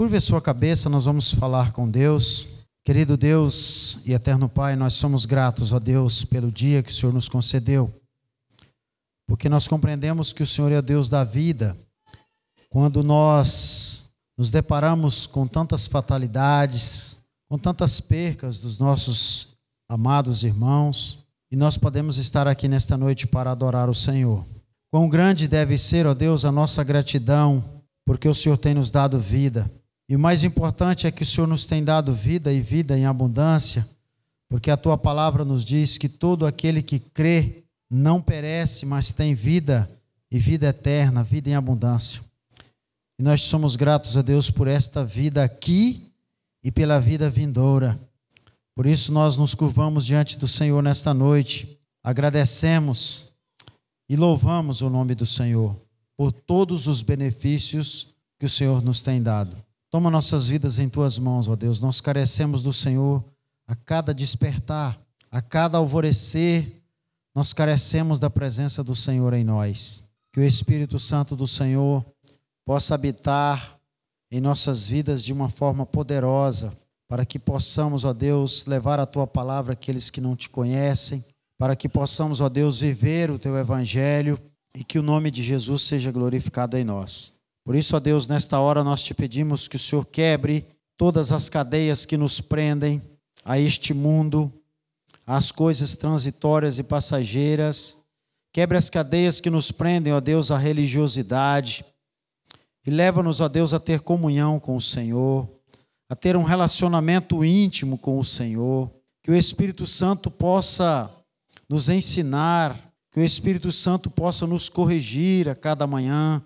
Curve 0.00 0.16
a 0.16 0.20
sua 0.22 0.40
cabeça, 0.40 0.88
nós 0.88 1.04
vamos 1.04 1.34
falar 1.34 1.72
com 1.72 1.86
Deus. 1.86 2.48
Querido 2.82 3.18
Deus 3.18 4.00
e 4.06 4.14
eterno 4.14 4.48
Pai, 4.48 4.74
nós 4.74 4.94
somos 4.94 5.26
gratos 5.26 5.74
a 5.74 5.78
Deus 5.78 6.24
pelo 6.24 6.50
dia 6.50 6.82
que 6.82 6.90
o 6.90 6.94
Senhor 6.94 7.12
nos 7.12 7.28
concedeu, 7.28 7.92
porque 9.28 9.46
nós 9.46 9.68
compreendemos 9.68 10.32
que 10.32 10.42
o 10.42 10.46
Senhor 10.46 10.72
é 10.72 10.80
Deus 10.80 11.10
da 11.10 11.22
vida. 11.22 11.76
Quando 12.70 13.04
nós 13.04 14.10
nos 14.38 14.50
deparamos 14.50 15.26
com 15.26 15.46
tantas 15.46 15.86
fatalidades, 15.86 17.18
com 17.46 17.58
tantas 17.58 18.00
percas 18.00 18.58
dos 18.58 18.78
nossos 18.78 19.48
amados 19.86 20.44
irmãos, 20.44 21.26
e 21.52 21.56
nós 21.56 21.76
podemos 21.76 22.16
estar 22.16 22.48
aqui 22.48 22.68
nesta 22.68 22.96
noite 22.96 23.26
para 23.26 23.50
adorar 23.50 23.90
o 23.90 23.94
Senhor. 23.94 24.46
Quão 24.90 25.10
grande 25.10 25.46
deve 25.46 25.76
ser, 25.76 26.06
ó 26.06 26.14
Deus, 26.14 26.46
a 26.46 26.50
nossa 26.50 26.82
gratidão, 26.82 27.62
porque 28.06 28.26
o 28.26 28.34
Senhor 28.34 28.56
tem 28.56 28.72
nos 28.72 28.90
dado 28.90 29.18
vida. 29.18 29.70
E 30.10 30.16
o 30.16 30.18
mais 30.18 30.42
importante 30.42 31.06
é 31.06 31.10
que 31.12 31.22
o 31.22 31.26
Senhor 31.26 31.46
nos 31.46 31.66
tem 31.66 31.84
dado 31.84 32.12
vida 32.12 32.52
e 32.52 32.60
vida 32.60 32.98
em 32.98 33.06
abundância, 33.06 33.88
porque 34.48 34.68
a 34.68 34.76
tua 34.76 34.98
palavra 34.98 35.44
nos 35.44 35.64
diz 35.64 35.96
que 35.96 36.08
todo 36.08 36.44
aquele 36.44 36.82
que 36.82 36.98
crê 36.98 37.62
não 37.88 38.20
perece, 38.20 38.84
mas 38.84 39.12
tem 39.12 39.36
vida 39.36 39.88
e 40.28 40.36
vida 40.36 40.66
eterna, 40.66 41.22
vida 41.22 41.48
em 41.48 41.54
abundância. 41.54 42.20
E 43.20 43.22
nós 43.22 43.42
somos 43.42 43.76
gratos 43.76 44.16
a 44.16 44.22
Deus 44.22 44.50
por 44.50 44.66
esta 44.66 45.04
vida 45.04 45.44
aqui 45.44 46.12
e 46.60 46.72
pela 46.72 46.98
vida 46.98 47.30
vindoura. 47.30 47.96
Por 48.74 48.86
isso 48.86 49.12
nós 49.12 49.36
nos 49.36 49.54
curvamos 49.54 50.04
diante 50.04 50.36
do 50.36 50.48
Senhor 50.48 50.82
nesta 50.82 51.14
noite, 51.14 51.78
agradecemos 52.02 53.28
e 54.08 54.16
louvamos 54.16 54.82
o 54.82 54.90
nome 54.90 55.14
do 55.14 55.24
Senhor 55.24 55.80
por 56.16 56.32
todos 56.32 56.88
os 56.88 57.00
benefícios 57.00 58.08
que 58.40 58.46
o 58.46 58.50
Senhor 58.50 58.82
nos 58.82 59.02
tem 59.02 59.22
dado. 59.22 59.69
Toma 59.90 60.10
nossas 60.10 60.46
vidas 60.46 60.78
em 60.78 60.88
tuas 60.88 61.18
mãos, 61.18 61.48
ó 61.48 61.56
Deus. 61.56 61.80
Nós 61.80 62.00
carecemos 62.00 62.62
do 62.62 62.72
Senhor 62.72 63.24
a 63.66 63.74
cada 63.74 64.14
despertar, 64.14 65.00
a 65.30 65.42
cada 65.42 65.78
alvorecer, 65.78 66.82
nós 67.34 67.52
carecemos 67.52 68.18
da 68.18 68.28
presença 68.28 68.82
do 68.82 68.94
Senhor 68.94 69.32
em 69.32 69.44
nós. 69.44 70.02
Que 70.32 70.40
o 70.40 70.44
Espírito 70.44 70.98
Santo 70.98 71.36
do 71.36 71.46
Senhor 71.46 72.04
possa 72.64 72.94
habitar 72.94 73.78
em 74.30 74.40
nossas 74.40 74.86
vidas 74.86 75.24
de 75.24 75.32
uma 75.32 75.48
forma 75.48 75.84
poderosa, 75.84 76.72
para 77.08 77.24
que 77.24 77.38
possamos, 77.38 78.04
ó 78.04 78.12
Deus, 78.12 78.66
levar 78.66 79.00
a 79.00 79.06
tua 79.06 79.26
palavra 79.26 79.72
àqueles 79.72 80.10
que 80.10 80.20
não 80.20 80.36
te 80.36 80.48
conhecem 80.48 81.24
para 81.60 81.76
que 81.76 81.90
possamos, 81.90 82.40
ó 82.40 82.48
Deus, 82.48 82.80
viver 82.80 83.30
o 83.30 83.38
teu 83.38 83.54
evangelho 83.58 84.40
e 84.74 84.82
que 84.82 84.98
o 84.98 85.02
nome 85.02 85.30
de 85.30 85.42
Jesus 85.42 85.82
seja 85.82 86.10
glorificado 86.10 86.74
em 86.74 86.84
nós. 86.84 87.34
Por 87.64 87.76
isso, 87.76 87.96
ó 87.96 88.00
Deus, 88.00 88.26
nesta 88.26 88.58
hora 88.58 88.82
nós 88.82 89.02
te 89.02 89.14
pedimos 89.14 89.68
que 89.68 89.76
o 89.76 89.78
Senhor 89.78 90.06
quebre 90.06 90.66
todas 90.96 91.32
as 91.32 91.48
cadeias 91.48 92.04
que 92.04 92.16
nos 92.16 92.40
prendem 92.40 93.02
a 93.44 93.58
este 93.58 93.94
mundo, 93.94 94.52
às 95.26 95.50
coisas 95.52 95.96
transitórias 95.96 96.78
e 96.78 96.82
passageiras. 96.82 97.96
Quebre 98.52 98.76
as 98.76 98.90
cadeias 98.90 99.40
que 99.40 99.48
nos 99.48 99.70
prendem, 99.70 100.12
ó 100.12 100.20
Deus, 100.20 100.50
à 100.50 100.58
religiosidade. 100.58 101.84
E 102.86 102.90
leva-nos, 102.90 103.40
ó 103.40 103.48
Deus, 103.48 103.72
a 103.72 103.80
ter 103.80 104.00
comunhão 104.00 104.58
com 104.58 104.74
o 104.74 104.80
Senhor, 104.80 105.48
a 106.08 106.16
ter 106.16 106.36
um 106.36 106.42
relacionamento 106.42 107.44
íntimo 107.44 107.96
com 107.96 108.18
o 108.18 108.24
Senhor. 108.24 108.90
Que 109.22 109.30
o 109.30 109.36
Espírito 109.36 109.86
Santo 109.86 110.30
possa 110.30 111.10
nos 111.68 111.88
ensinar, 111.88 112.76
que 113.12 113.20
o 113.20 113.24
Espírito 113.24 113.70
Santo 113.70 114.10
possa 114.10 114.46
nos 114.46 114.68
corrigir 114.68 115.48
a 115.48 115.54
cada 115.54 115.86
manhã, 115.86 116.42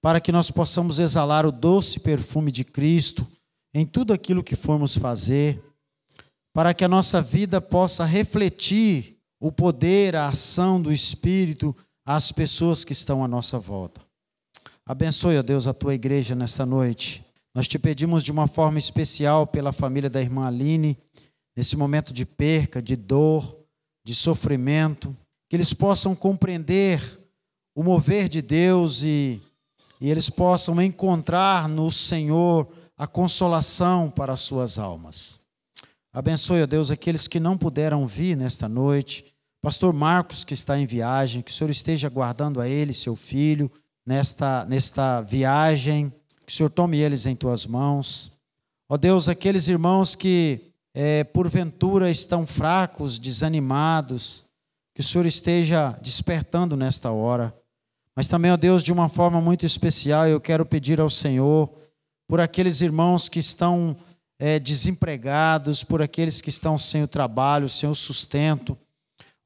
para 0.00 0.20
que 0.20 0.32
nós 0.32 0.50
possamos 0.50 0.98
exalar 0.98 1.44
o 1.44 1.52
doce 1.52 2.00
perfume 2.00 2.52
de 2.52 2.64
Cristo 2.64 3.26
em 3.74 3.84
tudo 3.84 4.12
aquilo 4.12 4.42
que 4.42 4.56
formos 4.56 4.96
fazer, 4.96 5.62
para 6.54 6.72
que 6.72 6.84
a 6.84 6.88
nossa 6.88 7.20
vida 7.20 7.60
possa 7.60 8.04
refletir 8.04 9.18
o 9.40 9.52
poder, 9.52 10.16
a 10.16 10.28
ação 10.28 10.80
do 10.80 10.92
Espírito 10.92 11.76
às 12.04 12.32
pessoas 12.32 12.84
que 12.84 12.92
estão 12.92 13.22
à 13.22 13.28
nossa 13.28 13.58
volta. 13.58 14.00
Abençoe, 14.86 15.38
ó 15.38 15.42
Deus, 15.42 15.66
a 15.66 15.74
tua 15.74 15.94
igreja 15.94 16.34
nesta 16.34 16.64
noite. 16.64 17.22
Nós 17.54 17.68
te 17.68 17.78
pedimos 17.78 18.22
de 18.22 18.32
uma 18.32 18.46
forma 18.46 18.78
especial 18.78 19.46
pela 19.46 19.72
família 19.72 20.08
da 20.08 20.20
irmã 20.20 20.46
Aline, 20.46 20.96
nesse 21.56 21.76
momento 21.76 22.12
de 22.12 22.24
perca, 22.24 22.80
de 22.80 22.96
dor, 22.96 23.58
de 24.04 24.14
sofrimento, 24.14 25.14
que 25.48 25.56
eles 25.56 25.74
possam 25.74 26.14
compreender 26.14 27.20
o 27.74 27.82
mover 27.82 28.28
de 28.28 28.40
Deus 28.40 29.02
e, 29.02 29.42
e 30.00 30.10
eles 30.10 30.30
possam 30.30 30.80
encontrar 30.80 31.68
no 31.68 31.90
Senhor 31.90 32.68
a 32.96 33.06
consolação 33.06 34.10
para 34.10 34.32
as 34.32 34.40
suas 34.40 34.78
almas. 34.78 35.40
Abençoe, 36.12 36.62
ó 36.62 36.66
Deus, 36.66 36.90
aqueles 36.90 37.28
que 37.28 37.38
não 37.38 37.56
puderam 37.56 38.06
vir 38.06 38.36
nesta 38.36 38.68
noite. 38.68 39.24
Pastor 39.60 39.92
Marcos, 39.92 40.44
que 40.44 40.54
está 40.54 40.78
em 40.78 40.86
viagem, 40.86 41.42
que 41.42 41.50
o 41.50 41.54
Senhor 41.54 41.70
esteja 41.70 42.08
guardando 42.08 42.60
a 42.60 42.68
ele, 42.68 42.92
seu 42.92 43.14
filho, 43.14 43.70
nesta, 44.06 44.64
nesta 44.66 45.20
viagem, 45.20 46.12
que 46.46 46.52
o 46.52 46.56
Senhor 46.56 46.70
tome 46.70 46.96
eles 46.98 47.26
em 47.26 47.36
tuas 47.36 47.66
mãos. 47.66 48.32
Ó 48.88 48.96
Deus, 48.96 49.28
aqueles 49.28 49.68
irmãos 49.68 50.14
que 50.14 50.72
é, 50.94 51.22
porventura 51.22 52.10
estão 52.10 52.46
fracos, 52.46 53.18
desanimados, 53.18 54.44
que 54.94 55.00
o 55.00 55.04
Senhor 55.04 55.26
esteja 55.26 55.90
despertando 56.02 56.76
nesta 56.76 57.10
hora. 57.10 57.54
Mas 58.18 58.26
também, 58.26 58.50
ó 58.50 58.56
Deus, 58.56 58.82
de 58.82 58.92
uma 58.92 59.08
forma 59.08 59.40
muito 59.40 59.64
especial, 59.64 60.26
eu 60.26 60.40
quero 60.40 60.66
pedir 60.66 61.00
ao 61.00 61.08
Senhor 61.08 61.72
por 62.26 62.40
aqueles 62.40 62.80
irmãos 62.80 63.28
que 63.28 63.38
estão 63.38 63.96
é, 64.40 64.58
desempregados, 64.58 65.84
por 65.84 66.02
aqueles 66.02 66.40
que 66.40 66.48
estão 66.48 66.76
sem 66.76 67.04
o 67.04 67.06
trabalho, 67.06 67.68
sem 67.68 67.88
o 67.88 67.94
sustento. 67.94 68.76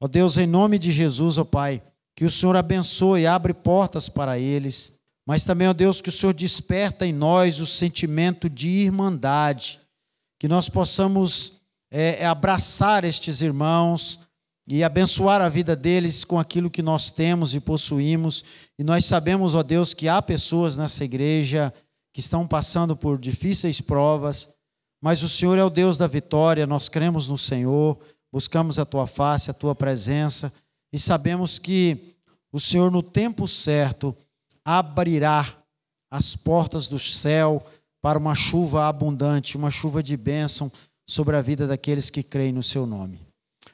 Ó 0.01 0.07
Deus, 0.07 0.37
em 0.37 0.47
nome 0.47 0.79
de 0.79 0.91
Jesus, 0.91 1.37
ó 1.37 1.43
Pai, 1.43 1.83
que 2.15 2.25
o 2.25 2.31
Senhor 2.31 2.55
abençoe 2.55 3.21
e 3.21 3.27
abre 3.27 3.53
portas 3.53 4.09
para 4.09 4.39
eles. 4.39 4.93
Mas 5.23 5.45
também, 5.45 5.67
ó 5.67 5.73
Deus, 5.73 6.01
que 6.01 6.09
o 6.09 6.11
Senhor 6.11 6.33
desperta 6.33 7.05
em 7.05 7.13
nós 7.13 7.59
o 7.59 7.67
sentimento 7.67 8.49
de 8.49 8.69
irmandade 8.69 9.79
que 10.39 10.47
nós 10.47 10.67
possamos 10.67 11.61
é, 11.91 12.25
abraçar 12.25 13.03
estes 13.03 13.39
irmãos 13.39 14.21
e 14.67 14.83
abençoar 14.83 15.41
a 15.41 15.49
vida 15.49 15.75
deles 15.75 16.23
com 16.23 16.39
aquilo 16.39 16.69
que 16.69 16.81
nós 16.81 17.09
temos 17.09 17.53
e 17.53 17.59
possuímos. 17.59 18.43
E 18.79 18.83
nós 18.83 19.05
sabemos, 19.05 19.55
ó 19.55 19.63
Deus, 19.63 19.93
que 19.93 20.07
há 20.07 20.21
pessoas 20.21 20.77
nessa 20.77 21.03
igreja 21.03 21.73
que 22.13 22.19
estão 22.19 22.47
passando 22.47 22.95
por 22.95 23.17
difíceis 23.19 23.81
provas, 23.81 24.53
mas 25.01 25.23
o 25.23 25.29
Senhor 25.29 25.57
é 25.57 25.63
o 25.63 25.69
Deus 25.69 25.97
da 25.97 26.07
vitória, 26.07 26.65
nós 26.65 26.87
cremos 26.87 27.27
no 27.27 27.37
Senhor, 27.37 27.99
buscamos 28.31 28.79
a 28.79 28.85
tua 28.85 29.07
face, 29.07 29.51
a 29.51 29.53
tua 29.53 29.75
presença 29.75 30.53
e 30.93 30.99
sabemos 30.99 31.57
que 31.57 32.15
o 32.51 32.59
Senhor, 32.59 32.91
no 32.91 33.01
tempo 33.01 33.47
certo, 33.47 34.15
abrirá 34.63 35.57
as 36.11 36.35
portas 36.35 36.87
do 36.87 36.99
céu 36.99 37.65
para 37.99 38.19
uma 38.19 38.35
chuva 38.35 38.87
abundante, 38.87 39.57
uma 39.57 39.71
chuva 39.71 40.03
de 40.03 40.15
bênção 40.15 40.71
sobre 41.07 41.35
a 41.35 41.41
vida 41.41 41.65
daqueles 41.65 42.11
que 42.11 42.21
creem 42.21 42.53
no 42.53 42.61
seu 42.61 42.85
nome. 42.85 43.22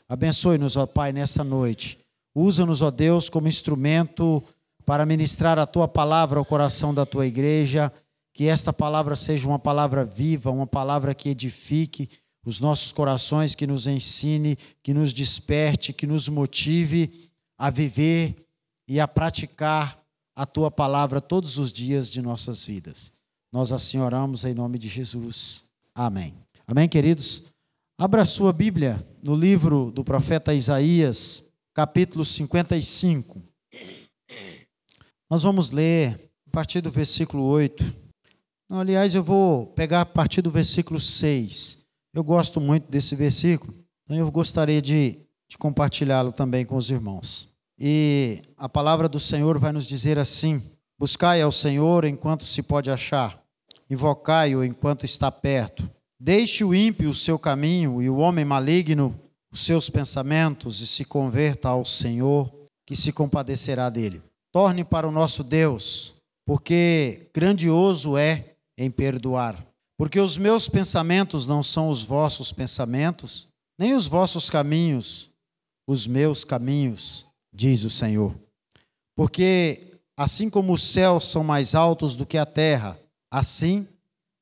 Abençoe-nos, 0.09 0.75
ó 0.75 0.87
Pai, 0.87 1.13
nessa 1.13 1.43
noite. 1.43 1.99
Usa-nos, 2.33 2.81
ó 2.81 2.89
Deus, 2.89 3.29
como 3.29 3.47
instrumento 3.47 4.43
para 4.83 5.05
ministrar 5.05 5.59
a 5.59 5.67
tua 5.67 5.87
palavra 5.87 6.39
ao 6.39 6.45
coração 6.45 6.91
da 6.91 7.05
tua 7.05 7.27
igreja. 7.27 7.93
Que 8.33 8.45
esta 8.45 8.73
palavra 8.73 9.15
seja 9.15 9.47
uma 9.47 9.59
palavra 9.59 10.03
viva, 10.03 10.49
uma 10.49 10.65
palavra 10.65 11.13
que 11.13 11.29
edifique 11.29 12.09
os 12.43 12.59
nossos 12.59 12.91
corações, 12.91 13.53
que 13.53 13.67
nos 13.67 13.85
ensine, 13.85 14.57
que 14.81 14.93
nos 14.93 15.13
desperte, 15.13 15.93
que 15.93 16.07
nos 16.07 16.27
motive 16.27 17.29
a 17.55 17.69
viver 17.69 18.47
e 18.87 18.99
a 18.99 19.07
praticar 19.07 19.99
a 20.35 20.45
tua 20.45 20.71
palavra 20.71 21.21
todos 21.21 21.57
os 21.59 21.71
dias 21.71 22.09
de 22.09 22.21
nossas 22.21 22.63
vidas. 22.63 23.11
Nós 23.51 23.71
assim 23.71 23.99
oramos 23.99 24.43
em 24.45 24.53
nome 24.53 24.79
de 24.79 24.87
Jesus. 24.87 25.65
Amém. 25.93 26.33
Amém, 26.65 26.87
queridos? 26.87 27.43
Abra 28.01 28.23
sua 28.23 28.53
Bíblia 28.53 29.05
no 29.21 29.35
livro 29.35 29.91
do 29.91 30.05
profeta 30.05 30.53
Isaías, 30.53 31.51
capítulo 31.73 32.23
55. 32.23 33.41
Nós 35.29 35.43
vamos 35.43 35.69
ler 35.69 36.31
a 36.47 36.49
partir 36.49 36.79
do 36.79 36.89
versículo 36.89 37.43
8. 37.43 37.83
Não, 38.69 38.79
aliás, 38.79 39.13
eu 39.13 39.21
vou 39.21 39.67
pegar 39.73 39.99
a 39.99 40.05
partir 40.05 40.41
do 40.41 40.49
versículo 40.49 40.97
6. 40.97 41.79
Eu 42.13 42.23
gosto 42.23 42.61
muito 42.61 42.89
desse 42.89 43.17
versículo, 43.17 43.75
então 44.05 44.15
eu 44.15 44.31
gostaria 44.31 44.81
de, 44.81 45.19
de 45.49 45.57
compartilhá-lo 45.57 46.31
também 46.31 46.63
com 46.63 46.77
os 46.77 46.89
irmãos. 46.89 47.49
E 47.77 48.41
a 48.55 48.69
palavra 48.69 49.09
do 49.09 49.19
Senhor 49.19 49.59
vai 49.59 49.73
nos 49.73 49.85
dizer 49.85 50.17
assim: 50.17 50.63
Buscai 50.97 51.41
ao 51.41 51.51
Senhor 51.51 52.05
enquanto 52.05 52.45
se 52.45 52.63
pode 52.63 52.89
achar, 52.89 53.43
invocai-o 53.89 54.63
enquanto 54.63 55.03
está 55.03 55.29
perto. 55.29 55.98
Deixe 56.19 56.63
o 56.63 56.75
ímpio 56.75 57.09
o 57.09 57.15
seu 57.15 57.39
caminho 57.39 58.01
e 58.01 58.09
o 58.09 58.17
homem 58.17 58.43
maligno 58.43 59.17
os 59.51 59.61
seus 59.61 59.89
pensamentos 59.89 60.81
e 60.81 60.87
se 60.87 61.05
converta 61.05 61.69
ao 61.69 61.85
Senhor, 61.85 62.51
que 62.85 62.95
se 62.95 63.11
compadecerá 63.11 63.89
dele. 63.89 64.21
Torne 64.51 64.83
para 64.83 65.07
o 65.07 65.11
nosso 65.11 65.43
Deus, 65.43 66.15
porque 66.45 67.29
grandioso 67.33 68.17
é 68.17 68.53
em 68.77 68.91
perdoar. 68.91 69.65
Porque 69.97 70.19
os 70.19 70.37
meus 70.37 70.67
pensamentos 70.67 71.47
não 71.47 71.61
são 71.61 71.89
os 71.89 72.03
vossos 72.03 72.51
pensamentos, 72.51 73.47
nem 73.77 73.93
os 73.93 74.07
vossos 74.07 74.49
caminhos, 74.49 75.29
os 75.87 76.05
meus 76.05 76.43
caminhos, 76.43 77.25
diz 77.53 77.83
o 77.83 77.89
Senhor. 77.89 78.35
Porque 79.15 79.99
assim 80.17 80.49
como 80.49 80.73
os 80.73 80.83
céus 80.83 81.25
são 81.25 81.43
mais 81.43 81.75
altos 81.75 82.15
do 82.15 82.25
que 82.25 82.37
a 82.37 82.45
terra, 82.45 82.99
assim 83.31 83.87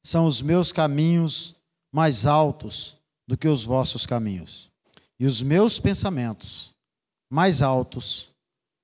são 0.04 0.26
os 0.26 0.42
meus 0.42 0.72
caminhos 0.72 1.57
mais 1.92 2.26
altos 2.26 2.98
do 3.28 3.38
que 3.38 3.48
os 3.48 3.64
vossos 3.64 4.06
caminhos, 4.06 4.72
e 5.20 5.26
os 5.26 5.42
meus 5.42 5.80
pensamentos 5.80 6.74
mais 7.30 7.62
altos 7.62 8.30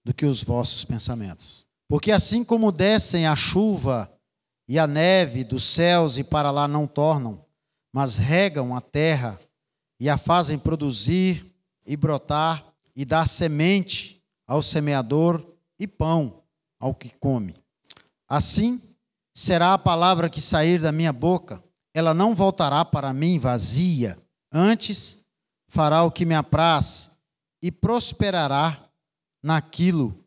do 0.04 0.14
que 0.14 0.26
os 0.26 0.44
vossos 0.44 0.84
pensamentos. 0.84 1.66
Porque 1.88 2.12
assim 2.12 2.44
como 2.44 2.72
descem 2.72 3.26
a 3.26 3.36
chuva 3.36 4.12
e 4.68 4.80
a 4.80 4.88
neve 4.88 5.44
dos 5.44 5.64
céus 5.64 6.18
e 6.18 6.24
para 6.24 6.52
lá 6.52 6.68
não 6.68 6.88
tornam, 6.88 7.46
mas 7.94 8.18
regam 8.18 8.76
a 8.76 8.82
terra 8.82 9.40
e 10.00 10.10
a 10.10 10.18
fazem 10.18 10.58
produzir 10.58 11.46
e 11.86 11.96
brotar 11.96 12.66
e 12.96 13.06
dar 13.06 13.28
semente 13.28 14.22
ao 14.48 14.62
semeador 14.62 15.46
e 15.80 15.88
pão 15.88 16.44
ao 16.80 16.94
que 16.94 17.10
come. 17.10 17.54
Assim 18.28 18.82
será 19.34 19.74
a 19.74 19.78
palavra 19.78 20.30
que 20.30 20.42
sair 20.42 20.80
da 20.80 20.92
minha 20.92 21.14
boca, 21.14 21.64
ela 21.94 22.14
não 22.14 22.34
voltará 22.34 22.84
para 22.84 23.14
mim 23.14 23.38
vazia, 23.38 24.18
antes 24.52 25.24
fará 25.68 26.04
o 26.04 26.12
que 26.12 26.26
me 26.26 26.36
apraz 26.36 27.12
e 27.62 27.72
prosperará 27.72 28.90
naquilo 29.42 30.18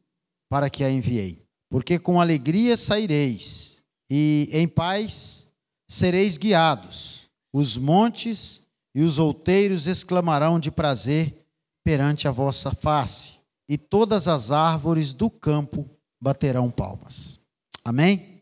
para 0.48 0.70
que 0.70 0.84
a 0.84 0.90
enviei. 0.90 1.44
Porque 1.68 1.98
com 1.98 2.20
alegria 2.20 2.76
saireis, 2.76 3.82
e 4.08 4.48
em 4.52 4.68
paz 4.68 5.46
sereis 5.88 6.36
guiados. 6.36 7.30
Os 7.52 7.76
montes 7.76 8.62
e 8.94 9.02
os 9.02 9.18
outeiros 9.18 9.86
exclamarão 9.86 10.60
de 10.60 10.70
prazer 10.70 11.46
perante 11.84 12.26
a 12.26 12.30
vossa 12.30 12.72
face, 12.72 13.38
e 13.68 13.76
todas 13.76 14.28
as 14.28 14.50
árvores 14.50 15.12
do 15.12 15.30
campo 15.30 15.88
baterão 16.20 16.70
palmas. 16.70 17.40
Amém? 17.84 18.35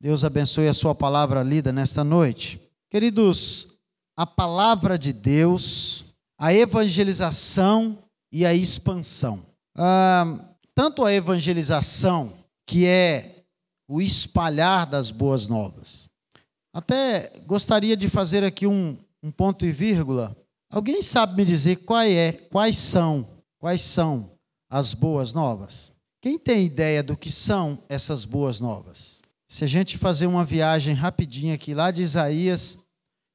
Deus 0.00 0.22
abençoe 0.22 0.68
a 0.68 0.74
sua 0.74 0.94
palavra 0.94 1.42
lida 1.42 1.72
nesta 1.72 2.04
noite. 2.04 2.60
Queridos, 2.88 3.78
a 4.16 4.24
palavra 4.24 4.96
de 4.96 5.12
Deus, 5.12 6.04
a 6.38 6.54
evangelização 6.54 7.98
e 8.32 8.46
a 8.46 8.54
expansão. 8.54 9.44
Ah, 9.76 10.38
tanto 10.74 11.04
a 11.04 11.12
evangelização, 11.12 12.32
que 12.64 12.86
é 12.86 13.42
o 13.88 14.00
espalhar 14.00 14.86
das 14.86 15.10
boas 15.10 15.48
novas. 15.48 16.08
Até 16.72 17.32
gostaria 17.44 17.96
de 17.96 18.08
fazer 18.08 18.44
aqui 18.44 18.66
um, 18.66 18.96
um 19.20 19.32
ponto 19.32 19.66
e 19.66 19.72
vírgula. 19.72 20.36
Alguém 20.70 21.02
sabe 21.02 21.36
me 21.36 21.44
dizer 21.44 21.80
é, 22.08 22.32
quais 22.32 22.76
são, 22.76 23.26
quais 23.58 23.82
são 23.82 24.30
as 24.70 24.94
boas 24.94 25.32
novas? 25.32 25.90
Quem 26.20 26.38
tem 26.38 26.64
ideia 26.64 27.02
do 27.02 27.16
que 27.16 27.32
são 27.32 27.82
essas 27.88 28.24
boas 28.24 28.60
novas? 28.60 29.17
Se 29.50 29.64
a 29.64 29.66
gente 29.66 29.96
fazer 29.96 30.26
uma 30.26 30.44
viagem 30.44 30.94
rapidinha 30.94 31.54
aqui 31.54 31.72
lá 31.72 31.90
de 31.90 32.02
Isaías 32.02 32.78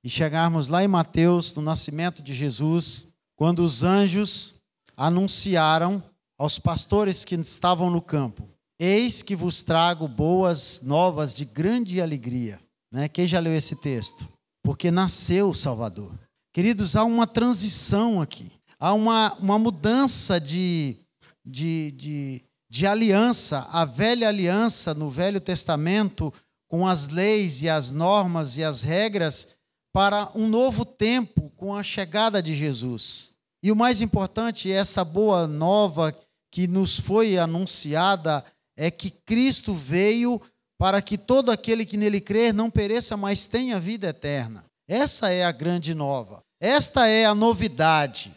e 0.03 0.09
chegarmos 0.09 0.67
lá 0.67 0.83
em 0.83 0.87
Mateus, 0.87 1.55
no 1.55 1.61
nascimento 1.61 2.21
de 2.21 2.35
Jesus, 2.35 3.15
quando 3.35 3.63
os 3.63 3.81
anjos 3.81 4.61
anunciaram 4.95 6.03
aos 6.37 6.59
pastores 6.59 7.25
que 7.25 7.33
estavam 7.33 7.89
no 7.89 7.99
campo: 7.99 8.47
Eis 8.79 9.23
que 9.23 9.35
vos 9.35 9.63
trago 9.63 10.07
boas 10.07 10.81
novas 10.81 11.33
de 11.33 11.45
grande 11.45 11.99
alegria. 11.99 12.59
Né? 12.91 13.09
Quem 13.09 13.25
já 13.25 13.39
leu 13.39 13.55
esse 13.55 13.75
texto? 13.75 14.27
Porque 14.63 14.91
nasceu 14.91 15.49
o 15.49 15.55
Salvador. 15.55 16.11
Queridos, 16.53 16.95
há 16.95 17.03
uma 17.03 17.25
transição 17.25 18.21
aqui, 18.21 18.51
há 18.79 18.93
uma, 18.93 19.33
uma 19.39 19.57
mudança 19.57 20.39
de, 20.39 20.95
de, 21.43 21.91
de, 21.93 22.45
de 22.73 22.87
aliança. 22.87 23.67
A 23.71 23.85
velha 23.85 24.27
aliança 24.27 24.95
no 24.95 25.07
Velho 25.07 25.39
Testamento, 25.39 26.33
com 26.67 26.87
as 26.87 27.07
leis 27.07 27.61
e 27.61 27.69
as 27.69 27.91
normas 27.91 28.57
e 28.57 28.63
as 28.63 28.81
regras, 28.81 29.49
para 29.93 30.31
um 30.33 30.47
novo 30.47 30.83
tempo, 30.83 31.51
com 31.55 31.75
a 31.75 31.83
chegada 31.83 32.41
de 32.41 32.55
Jesus. 32.55 33.33
E 33.61 33.71
o 33.71 33.75
mais 33.75 34.01
importante, 34.01 34.71
essa 34.71 35.05
boa 35.05 35.45
nova 35.45 36.11
que 36.51 36.67
nos 36.67 36.99
foi 36.99 37.37
anunciada, 37.37 38.43
é 38.75 38.89
que 38.89 39.11
Cristo 39.11 39.75
veio 39.75 40.41
para 40.75 40.99
que 40.99 41.15
todo 41.15 41.51
aquele 41.51 41.85
que 41.85 41.95
nele 41.95 42.19
crer 42.19 42.55
não 42.55 42.71
pereça, 42.71 43.15
mas 43.15 43.45
tenha 43.45 43.79
vida 43.79 44.07
eterna. 44.07 44.65
Essa 44.87 45.29
é 45.29 45.45
a 45.45 45.51
grande 45.51 45.93
nova. 45.93 46.43
Esta 46.59 47.05
é 47.05 47.23
a 47.23 47.35
novidade. 47.35 48.33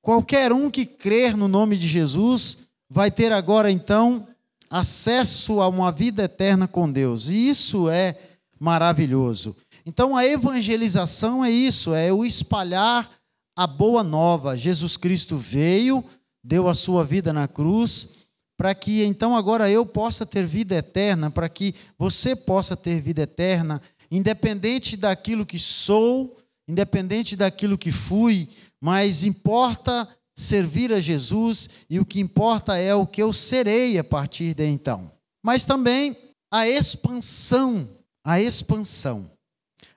Qualquer 0.00 0.52
um 0.52 0.70
que 0.70 0.86
crer 0.86 1.36
no 1.36 1.48
nome 1.48 1.76
de 1.76 1.88
Jesus 1.88 2.70
vai 2.92 3.10
ter 3.10 3.32
agora 3.32 3.70
então 3.70 4.28
acesso 4.68 5.62
a 5.62 5.68
uma 5.68 5.90
vida 5.90 6.24
eterna 6.24 6.68
com 6.68 6.92
Deus. 6.92 7.26
E 7.26 7.48
isso 7.48 7.88
é 7.88 8.18
maravilhoso. 8.60 9.56
Então 9.86 10.14
a 10.14 10.26
evangelização 10.26 11.42
é 11.42 11.50
isso, 11.50 11.94
é 11.94 12.12
o 12.12 12.22
espalhar 12.22 13.10
a 13.56 13.66
boa 13.66 14.04
nova. 14.04 14.58
Jesus 14.58 14.98
Cristo 14.98 15.38
veio, 15.38 16.04
deu 16.44 16.68
a 16.68 16.74
sua 16.74 17.02
vida 17.02 17.32
na 17.32 17.48
cruz, 17.48 18.10
para 18.58 18.74
que 18.74 19.02
então 19.04 19.34
agora 19.34 19.70
eu 19.70 19.86
possa 19.86 20.26
ter 20.26 20.44
vida 20.44 20.74
eterna, 20.76 21.30
para 21.30 21.48
que 21.48 21.74
você 21.98 22.36
possa 22.36 22.76
ter 22.76 23.00
vida 23.00 23.22
eterna, 23.22 23.80
independente 24.10 24.98
daquilo 24.98 25.46
que 25.46 25.58
sou, 25.58 26.36
independente 26.68 27.36
daquilo 27.36 27.78
que 27.78 27.90
fui, 27.90 28.50
mas 28.78 29.24
importa 29.24 30.06
servir 30.36 30.92
a 30.92 31.00
Jesus 31.00 31.68
e 31.88 31.98
o 31.98 32.06
que 32.06 32.20
importa 32.20 32.76
é 32.76 32.94
o 32.94 33.06
que 33.06 33.22
eu 33.22 33.32
serei 33.32 33.98
a 33.98 34.04
partir 34.04 34.54
de 34.54 34.66
então. 34.66 35.10
Mas 35.44 35.64
também 35.64 36.16
a 36.50 36.68
expansão, 36.68 37.88
a 38.24 38.40
expansão, 38.40 39.30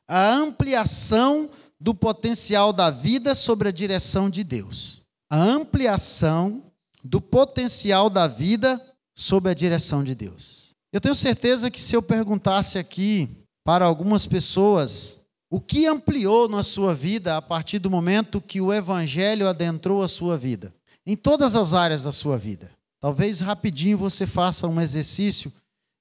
a 0.08 0.34
ampliação 0.34 1.50
do 1.80 1.94
potencial 1.94 2.72
da 2.72 2.90
vida 2.90 3.36
sobre 3.36 3.70
a 3.70 3.72
direção 3.72 4.30
de 4.30 4.44
Deus. 4.44 5.02
A 5.30 5.38
ampliação 5.38 6.64
do 7.04 7.22
potencial 7.22 8.10
da 8.10 8.28
vida 8.28 8.82
sob 9.16 9.50
a 9.50 9.54
direção 9.54 10.04
de 10.04 10.16
Deus. 10.16 10.72
Eu 10.92 11.02
tenho 11.02 11.16
certeza 11.16 11.70
que 11.70 11.80
se 11.80 11.96
eu 11.96 12.02
perguntasse 12.02 12.78
aqui 12.78 13.30
para 13.64 13.86
algumas 13.86 14.26
pessoas 14.26 15.25
o 15.50 15.62
que 15.62 15.86
ampliou 15.86 16.50
na 16.50 16.64
sua 16.64 16.94
vida 16.94 17.38
a 17.38 17.42
partir 17.42 17.80
do 17.80 17.90
momento 17.90 18.42
que 18.42 18.60
o 18.60 18.74
evangelho 18.74 19.48
adentrou 19.48 20.02
a 20.02 20.08
sua 20.08 20.38
vida, 20.38 20.74
em 21.06 21.16
todas 21.16 21.56
as 21.56 21.74
áreas 21.74 22.04
da 22.04 22.12
sua 22.12 22.38
vida. 22.38 22.72
Talvez 23.00 23.40
rapidinho 23.40 23.98
você 23.98 24.26
faça 24.26 24.68
um 24.68 24.82
exercício 24.82 25.52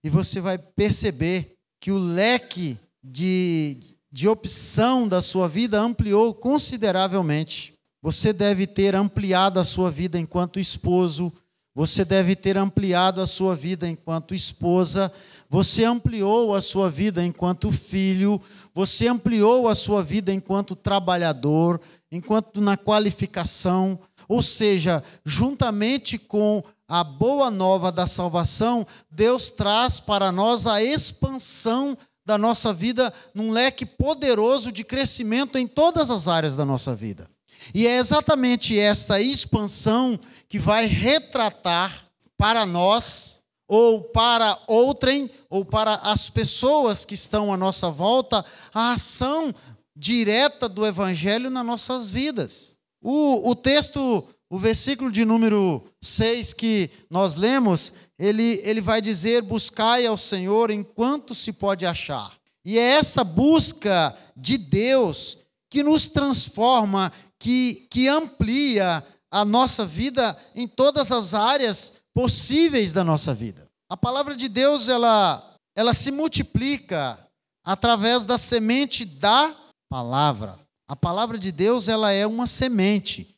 e 0.03 0.09
você 0.09 0.41
vai 0.41 0.57
perceber 0.57 1.57
que 1.79 1.91
o 1.91 1.99
leque 1.99 2.79
de, 3.03 3.79
de 4.11 4.27
opção 4.27 5.07
da 5.07 5.21
sua 5.21 5.49
vida 5.49 5.79
ampliou 5.81 6.33
consideravelmente. 6.33 7.75
Você 8.01 8.33
deve 8.33 8.67
ter 8.67 8.95
ampliado 8.95 9.61
a 9.61 9.65
sua 9.65 9.91
vida 9.91 10.19
enquanto 10.19 10.59
esposo, 10.59 11.33
você 11.75 12.05
deve 12.05 12.37
ter 12.37 12.57
ampliado 12.57 13.21
a 13.21 13.27
sua 13.27 13.57
vida 13.57 13.89
enquanto 13.89 14.35
esposa, 14.35 15.13
você 15.51 15.85
ampliou 15.85 16.55
a 16.55 16.61
sua 16.63 16.89
vida 16.89 17.25
enquanto 17.25 17.73
filho, 17.73 18.41
você 18.73 19.09
ampliou 19.09 19.69
a 19.69 19.75
sua 19.75 20.03
vida 20.03 20.33
enquanto 20.33 20.77
trabalhador, 20.77 21.81
enquanto 22.13 22.61
na 22.61 22.77
qualificação, 22.77 23.99
ou 24.29 24.41
seja, 24.43 25.03
juntamente 25.25 26.17
com 26.17 26.63
a 26.87 27.03
boa 27.03 27.51
nova 27.51 27.91
da 27.91 28.07
salvação, 28.07 28.87
Deus 29.11 29.51
traz 29.51 29.99
para 29.99 30.31
nós 30.31 30.67
a 30.67 30.83
expansão 30.83 31.99
da 32.25 32.39
nossa 32.39 32.73
vida 32.73 33.13
num 33.35 33.51
leque 33.51 33.85
poderoso 33.85 34.71
de 34.71 34.85
crescimento 34.85 35.59
em 35.59 35.67
todas 35.67 36.11
as 36.11 36.29
áreas 36.29 36.57
da 36.57 36.65
nossa 36.65 36.95
vida. 36.95 37.29
E 37.73 37.87
é 37.87 37.97
exatamente 37.97 38.79
esta 38.79 39.21
expansão 39.21 40.19
que 40.55 40.59
vai 40.61 40.87
retratar 40.87 42.07
para 42.39 42.65
nós, 42.65 43.41
ou 43.67 44.05
para 44.05 44.57
outrem, 44.69 45.29
ou 45.51 45.65
para 45.65 45.95
as 45.95 46.31
pessoas 46.31 47.05
que 47.05 47.15
estão 47.15 47.53
à 47.53 47.57
nossa 47.57 47.91
volta, 47.91 48.45
a 48.73 48.93
ação 48.93 49.53
direta 49.97 50.69
do 50.69 50.87
Evangelho 50.87 51.51
nas 51.51 51.67
nossas 51.67 52.09
vidas. 52.09 52.77
O, 53.03 53.51
o 53.51 53.57
texto, 53.57 54.25
o 54.49 54.57
versículo 54.57 55.11
de 55.11 55.25
número 55.25 55.83
6 56.01 56.55
que 56.55 56.89
nós 57.11 57.35
lemos, 57.35 57.93
ele, 58.17 58.61
ele 58.63 58.81
vai 58.81 59.03
dizer: 59.03 59.43
buscai 59.43 60.07
ao 60.07 60.17
Senhor 60.17 60.71
enquanto 60.71 61.35
se 61.35 61.53
pode 61.53 61.85
achar. 61.85 62.33
E 62.65 62.79
é 62.79 62.93
essa 62.93 63.25
busca 63.25 64.17
de 64.37 64.57
Deus 64.57 65.37
que 65.69 65.83
nos 65.83 66.09
transforma, 66.09 67.11
que, 67.41 67.89
que 67.91 68.07
amplia 68.07 69.05
a 69.35 69.45
nossa 69.45 69.85
vida 69.85 70.39
em 70.55 70.69
todas 70.69 71.11
as 71.11 71.35
áreas 71.35 71.95
possíveis 72.15 72.93
da 72.93 73.03
nossa 73.03 73.35
vida. 73.35 73.69
A 73.91 73.97
palavra 73.97 74.37
de 74.37 74.49
Deus, 74.49 74.87
ela, 74.87 75.57
ela 75.75 75.93
se 75.93 76.13
multiplica 76.13 77.19
através 77.67 78.25
da 78.25 78.39
semente 78.39 79.05
da 79.05 79.53
palavra. 79.91 80.57
A 80.89 80.95
palavra 80.95 81.37
de 81.37 81.51
Deus, 81.51 81.89
ela 81.89 82.13
é 82.13 82.25
uma 82.25 82.47
semente, 82.47 83.37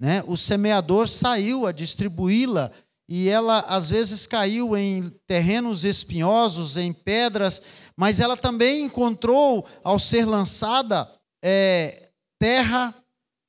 né? 0.00 0.24
O 0.26 0.34
semeador 0.34 1.08
saiu 1.08 1.66
a 1.66 1.72
distribuí-la 1.72 2.72
e 3.06 3.28
ela 3.28 3.58
às 3.68 3.90
vezes 3.90 4.26
caiu 4.26 4.74
em 4.74 5.10
terrenos 5.26 5.84
espinhosos, 5.84 6.78
em 6.78 6.90
pedras, 6.90 7.60
mas 7.94 8.18
ela 8.18 8.34
também 8.34 8.84
encontrou, 8.84 9.66
ao 9.82 9.98
ser 9.98 10.24
lançada, 10.24 11.06
é, 11.44 12.08
terra 12.40 12.94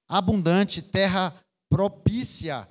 abundante, 0.09 0.81
terra 0.81 1.33
propícia 1.69 2.67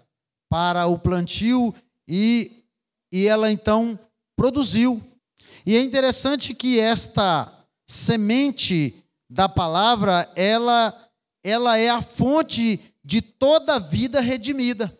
para 0.49 0.87
o 0.87 0.99
plantio 0.99 1.75
e, 2.07 2.65
e 3.13 3.27
ela 3.27 3.51
então 3.51 3.99
produziu. 4.37 5.03
E 5.67 5.77
é 5.77 5.83
interessante 5.83 6.55
que 6.55 6.79
esta 6.79 7.53
semente 7.87 8.95
da 9.29 9.49
palavra, 9.49 10.31
ela, 10.37 10.95
ela 11.43 11.79
é 11.79 11.89
a 11.89 12.03
fonte 12.03 12.81
de 13.05 13.21
toda 13.21 13.79
vida 13.79 14.21
redimida. 14.21 14.97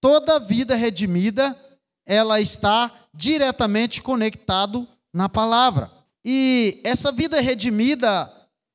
Toda 0.00 0.40
vida 0.40 0.74
redimida, 0.74 1.56
ela 2.04 2.40
está 2.40 2.90
diretamente 3.14 4.02
conectado 4.02 4.86
na 5.12 5.28
palavra. 5.28 5.90
E 6.24 6.80
essa 6.84 7.12
vida 7.12 7.40
redimida, 7.40 8.30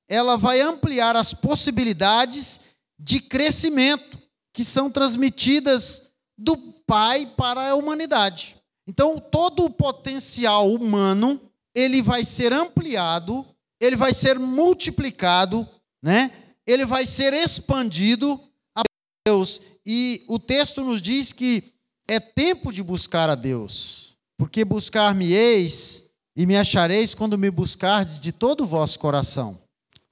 ela 0.08 0.38
vai 0.38 0.62
ampliar 0.62 1.16
as 1.16 1.34
possibilidades 1.34 2.62
de 2.98 3.20
crescimento 3.20 4.17
que 4.58 4.66
são 4.66 4.90
transmitidas 4.90 6.10
do 6.36 6.58
Pai 6.58 7.28
para 7.38 7.70
a 7.70 7.76
humanidade. 7.76 8.58
Então, 8.88 9.20
todo 9.20 9.66
o 9.66 9.70
potencial 9.70 10.74
humano, 10.74 11.40
ele 11.76 12.02
vai 12.02 12.26
ser 12.26 12.52
ampliado, 12.52 13.46
ele 13.80 13.96
vai 13.96 14.16
ser 14.16 14.40
multiplicado, 14.40 15.70
né? 16.02 16.32
Ele 16.66 16.88
vai 16.88 17.06
ser 17.06 17.34
expandido 17.34 18.42
a 18.76 18.82
Deus. 19.28 19.62
E 19.86 20.26
o 20.28 20.40
texto 20.40 20.84
nos 20.84 21.04
diz 21.04 21.32
que 21.32 21.72
é 22.08 22.20
tempo 22.20 22.74
de 22.74 22.82
buscar 22.82 23.30
a 23.30 23.36
Deus. 23.36 24.18
Porque 24.40 24.66
buscar-me-eis 24.66 26.10
e 26.36 26.48
me 26.48 26.58
achareis 26.58 27.14
quando 27.14 27.38
me 27.38 27.52
buscardes 27.52 28.20
de 28.20 28.32
todo 28.32 28.64
o 28.64 28.68
vosso 28.68 28.98
coração. 28.98 29.56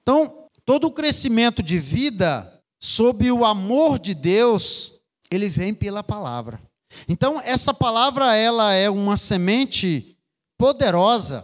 Então, 0.03 0.47
todo 0.63 0.85
o 0.85 0.91
crescimento 0.91 1.63
de 1.63 1.79
vida 1.79 2.54
sob 2.85 3.31
o 3.31 3.43
amor 3.43 3.97
de 3.97 4.13
Deus, 4.13 5.01
ele 5.31 5.49
vem 5.49 5.73
pela 5.73 6.03
palavra. 6.03 6.61
Então, 7.09 7.41
essa 7.43 7.73
palavra 7.73 8.35
ela 8.35 8.73
é 8.73 8.87
uma 8.87 9.17
semente 9.17 10.15
poderosa, 10.55 11.43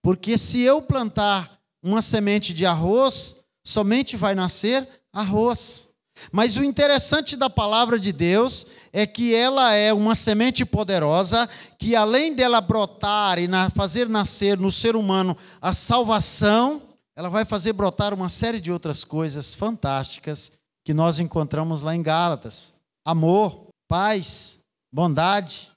porque 0.00 0.38
se 0.38 0.60
eu 0.60 0.80
plantar 0.80 1.58
uma 1.82 2.00
semente 2.00 2.54
de 2.54 2.64
arroz, 2.64 3.44
somente 3.64 4.16
vai 4.16 4.36
nascer 4.36 4.88
arroz. 5.12 5.88
Mas 6.30 6.56
o 6.56 6.62
interessante 6.62 7.36
da 7.36 7.50
palavra 7.50 7.98
de 7.98 8.12
Deus 8.12 8.68
é 8.92 9.04
que 9.08 9.34
ela 9.34 9.72
é 9.74 9.92
uma 9.92 10.14
semente 10.14 10.64
poderosa 10.64 11.48
que, 11.80 11.96
além 11.96 12.32
dela 12.32 12.60
brotar 12.60 13.40
e 13.40 13.48
fazer 13.74 14.08
nascer 14.08 14.56
no 14.56 14.70
ser 14.70 14.94
humano 14.94 15.36
a 15.60 15.74
salvação, 15.74 16.80
ela 17.16 17.28
vai 17.28 17.44
fazer 17.44 17.72
brotar 17.72 18.14
uma 18.14 18.28
série 18.28 18.60
de 18.60 18.70
outras 18.70 19.02
coisas 19.02 19.52
fantásticas 19.52 20.55
que 20.86 20.94
nós 20.94 21.18
encontramos 21.18 21.82
lá 21.82 21.96
em 21.96 22.00
Gálatas: 22.00 22.76
amor, 23.04 23.66
paz, 23.88 24.60
bondade, 24.94 25.68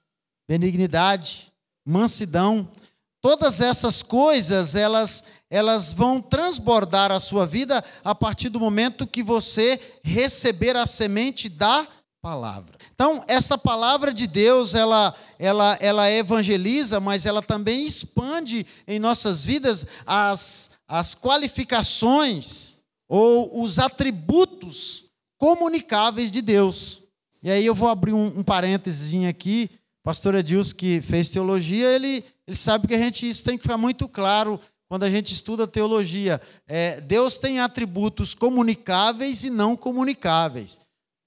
benignidade, 0.48 1.48
mansidão. 1.86 2.72
Todas 3.20 3.60
essas 3.60 4.04
coisas, 4.04 4.76
elas 4.76 5.24
elas 5.50 5.92
vão 5.92 6.22
transbordar 6.22 7.12
a 7.12 7.20
sua 7.20 7.44
vida 7.48 7.84
a 8.04 8.14
partir 8.14 8.50
do 8.50 8.60
momento 8.60 9.08
que 9.08 9.24
você 9.24 9.82
receber 10.04 10.78
a 10.78 10.86
semente 10.86 11.50
da 11.50 11.88
palavra. 12.22 12.78
Então, 12.94 13.24
essa 13.28 13.58
palavra 13.58 14.14
de 14.14 14.28
Deus, 14.28 14.76
ela, 14.76 15.16
ela, 15.40 15.76
ela 15.82 16.12
evangeliza, 16.12 17.00
mas 17.00 17.26
ela 17.26 17.42
também 17.42 17.84
expande 17.84 18.64
em 18.88 19.00
nossas 19.00 19.44
vidas 19.44 19.88
as, 20.06 20.70
as 20.88 21.16
qualificações 21.16 22.79
ou 23.10 23.64
os 23.64 23.80
atributos 23.80 25.06
comunicáveis 25.38 26.30
de 26.30 26.42
Deus. 26.42 27.10
E 27.42 27.50
aí 27.50 27.66
eu 27.66 27.74
vou 27.74 27.90
abrir 27.90 28.14
um, 28.14 28.28
um 28.28 28.44
parênteses 28.44 29.26
aqui. 29.26 29.70
Pastor 30.04 30.36
Edilson, 30.36 30.76
que 30.76 31.02
fez 31.02 31.30
teologia, 31.30 31.90
ele, 31.90 32.24
ele 32.48 32.56
sabe 32.56 32.88
que 32.88 32.94
a 32.94 32.98
gente 32.98 33.28
isso 33.28 33.44
tem 33.44 33.58
que 33.58 33.64
ficar 33.64 33.78
muito 33.78 34.08
claro 34.08 34.60
quando 34.88 35.04
a 35.04 35.10
gente 35.10 35.34
estuda 35.34 35.68
teologia. 35.68 36.42
É, 36.68 37.02
Deus 37.02 37.38
tem 37.38 37.60
atributos 37.60 38.34
comunicáveis 38.34 39.44
e 39.44 39.50
não 39.50 39.76
comunicáveis. 39.76 40.80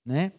Né? 0.06 0.32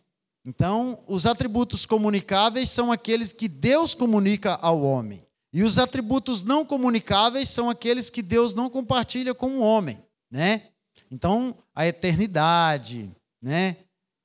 Então, 0.46 1.00
os 1.08 1.26
atributos 1.26 1.86
comunicáveis 1.86 2.70
são 2.70 2.92
aqueles 2.92 3.32
que 3.32 3.48
Deus 3.48 3.94
comunica 3.94 4.56
ao 4.56 4.82
homem. 4.82 5.22
E 5.54 5.64
os 5.64 5.78
atributos 5.78 6.44
não 6.44 6.66
comunicáveis 6.66 7.50
são 7.50 7.70
aqueles 7.70 8.10
que 8.10 8.22
Deus 8.22 8.54
não 8.54 8.70
compartilha 8.70 9.34
com 9.34 9.60
o 9.60 9.62
homem. 9.62 10.04
Né? 10.30 10.70
Então, 11.14 11.56
a 11.76 11.86
eternidade, 11.86 13.08
né? 13.40 13.78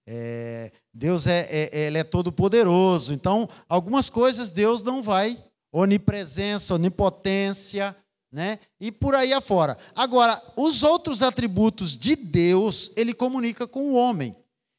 É, 0.07 0.73
Deus 0.92 1.26
é, 1.26 1.47
é, 1.50 1.87
ele 1.87 1.99
é 1.99 2.02
todo 2.02 2.33
poderoso. 2.33 3.12
Então, 3.12 3.47
algumas 3.68 4.09
coisas 4.09 4.50
Deus 4.50 4.83
não 4.83 5.02
vai. 5.02 5.37
Onipresença, 5.71 6.75
onipotência, 6.75 7.95
né? 8.33 8.59
E 8.80 8.90
por 8.90 9.14
aí 9.14 9.35
afora. 9.35 9.76
Agora, 9.95 10.42
os 10.57 10.83
outros 10.83 11.21
atributos 11.21 11.95
de 11.95 12.16
Deus, 12.16 12.90
ele 12.97 13.12
comunica 13.12 13.66
com 13.66 13.90
o 13.90 13.95
homem. 13.95 14.35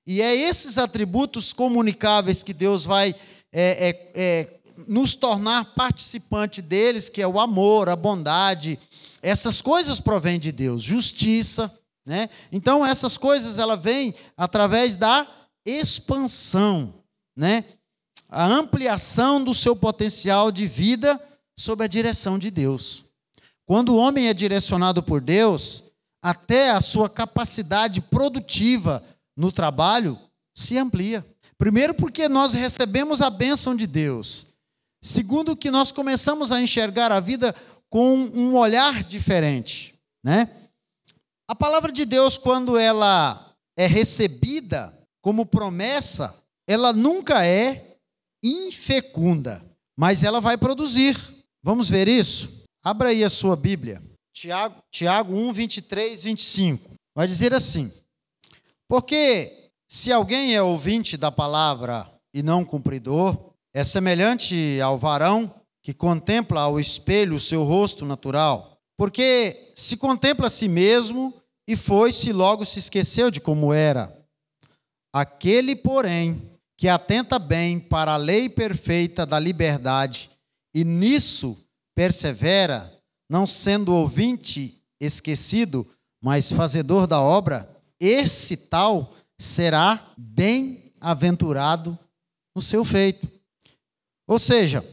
E 0.07 0.19
é 0.19 0.35
esses 0.35 0.79
atributos 0.79 1.53
comunicáveis 1.53 2.41
que 2.41 2.55
Deus 2.55 2.85
vai 2.85 3.13
é, 3.53 3.89
é, 3.89 4.11
é, 4.15 4.59
nos 4.87 5.13
tornar 5.13 5.75
participante 5.75 6.59
deles, 6.59 7.07
que 7.07 7.21
é 7.21 7.27
o 7.27 7.39
amor, 7.39 7.87
a 7.87 7.95
bondade. 7.95 8.79
Essas 9.21 9.61
coisas 9.61 9.99
provêm 9.99 10.39
de 10.39 10.51
Deus, 10.51 10.81
justiça, 10.81 11.71
né? 12.05 12.29
Então 12.51 12.85
essas 12.85 13.17
coisas 13.17 13.57
ela 13.57 13.75
vem 13.75 14.13
através 14.37 14.95
da 14.95 15.27
expansão, 15.65 16.93
né? 17.35 17.65
A 18.29 18.45
ampliação 18.45 19.43
do 19.43 19.53
seu 19.53 19.75
potencial 19.75 20.51
de 20.51 20.67
vida 20.67 21.19
sob 21.57 21.83
a 21.83 21.87
direção 21.87 22.37
de 22.37 22.51
Deus. 22.51 23.05
Quando 23.65 23.89
o 23.89 23.97
homem 23.97 24.27
é 24.27 24.33
direcionado 24.33 25.03
por 25.03 25.21
Deus, 25.21 25.83
até 26.21 26.71
a 26.71 26.81
sua 26.81 27.09
capacidade 27.09 28.01
produtiva 28.01 29.03
no 29.35 29.51
trabalho 29.51 30.17
se 30.55 30.77
amplia. 30.77 31.25
Primeiro, 31.57 31.93
porque 31.93 32.27
nós 32.27 32.53
recebemos 32.53 33.21
a 33.21 33.29
bênção 33.29 33.75
de 33.75 33.85
Deus. 33.85 34.47
Segundo, 35.01 35.55
que 35.55 35.71
nós 35.71 35.91
começamos 35.91 36.51
a 36.51 36.61
enxergar 36.61 37.11
a 37.11 37.19
vida 37.19 37.55
com 37.89 38.15
um 38.33 38.55
olhar 38.55 39.03
diferente, 39.03 39.95
né? 40.23 40.49
A 41.49 41.55
palavra 41.55 41.91
de 41.91 42.05
Deus, 42.05 42.37
quando 42.37 42.77
ela 42.77 43.55
é 43.75 43.87
recebida 43.87 44.95
como 45.19 45.47
promessa, 45.47 46.37
ela 46.67 46.93
nunca 46.93 47.43
é 47.43 47.95
infecunda, 48.43 49.65
mas 49.97 50.23
ela 50.23 50.39
vai 50.39 50.59
produzir. 50.59 51.17
Vamos 51.63 51.89
ver 51.89 52.07
isso? 52.07 52.63
Abra 52.85 53.09
aí 53.09 53.23
a 53.23 53.31
sua 53.31 53.55
Bíblia. 53.55 53.99
Tiago, 54.31 54.75
Tiago 54.91 55.33
1, 55.33 55.51
23, 55.51 56.21
25. 56.21 56.91
Vai 57.15 57.25
dizer 57.25 57.51
assim: 57.51 57.91
Porque 58.87 59.71
se 59.89 60.11
alguém 60.11 60.53
é 60.53 60.61
ouvinte 60.61 61.17
da 61.17 61.31
palavra 61.31 62.07
e 62.31 62.43
não 62.43 62.63
cumpridor, 62.63 63.55
é 63.73 63.83
semelhante 63.83 64.79
ao 64.81 64.99
varão 64.99 65.51
que 65.81 65.95
contempla 65.95 66.61
ao 66.61 66.79
espelho 66.79 67.37
o 67.37 67.39
seu 67.39 67.63
rosto 67.63 68.05
natural. 68.05 68.77
Porque 68.95 69.71
se 69.75 69.97
contempla 69.97 70.45
a 70.45 70.49
si 70.49 70.67
mesmo 70.67 71.38
e 71.69 71.77
foi-se 71.77 72.33
logo 72.33 72.65
se 72.65 72.79
esqueceu 72.79 73.29
de 73.29 73.39
como 73.39 73.71
era. 73.71 74.11
Aquele, 75.13 75.75
porém, 75.75 76.51
que 76.75 76.87
atenta 76.87 77.37
bem 77.37 77.79
para 77.79 78.13
a 78.13 78.17
lei 78.17 78.49
perfeita 78.49 79.23
da 79.23 79.37
liberdade 79.37 80.31
e 80.73 80.83
nisso 80.83 81.55
persevera, 81.95 82.91
não 83.29 83.45
sendo 83.45 83.93
ouvinte 83.93 84.81
esquecido, 84.99 85.87
mas 86.19 86.51
fazedor 86.51 87.05
da 87.05 87.21
obra, 87.21 87.69
esse 87.99 88.57
tal 88.57 89.13
será 89.39 90.11
bem-aventurado 90.17 91.95
no 92.55 92.63
seu 92.63 92.83
feito. 92.83 93.31
Ou 94.27 94.39
seja, 94.39 94.83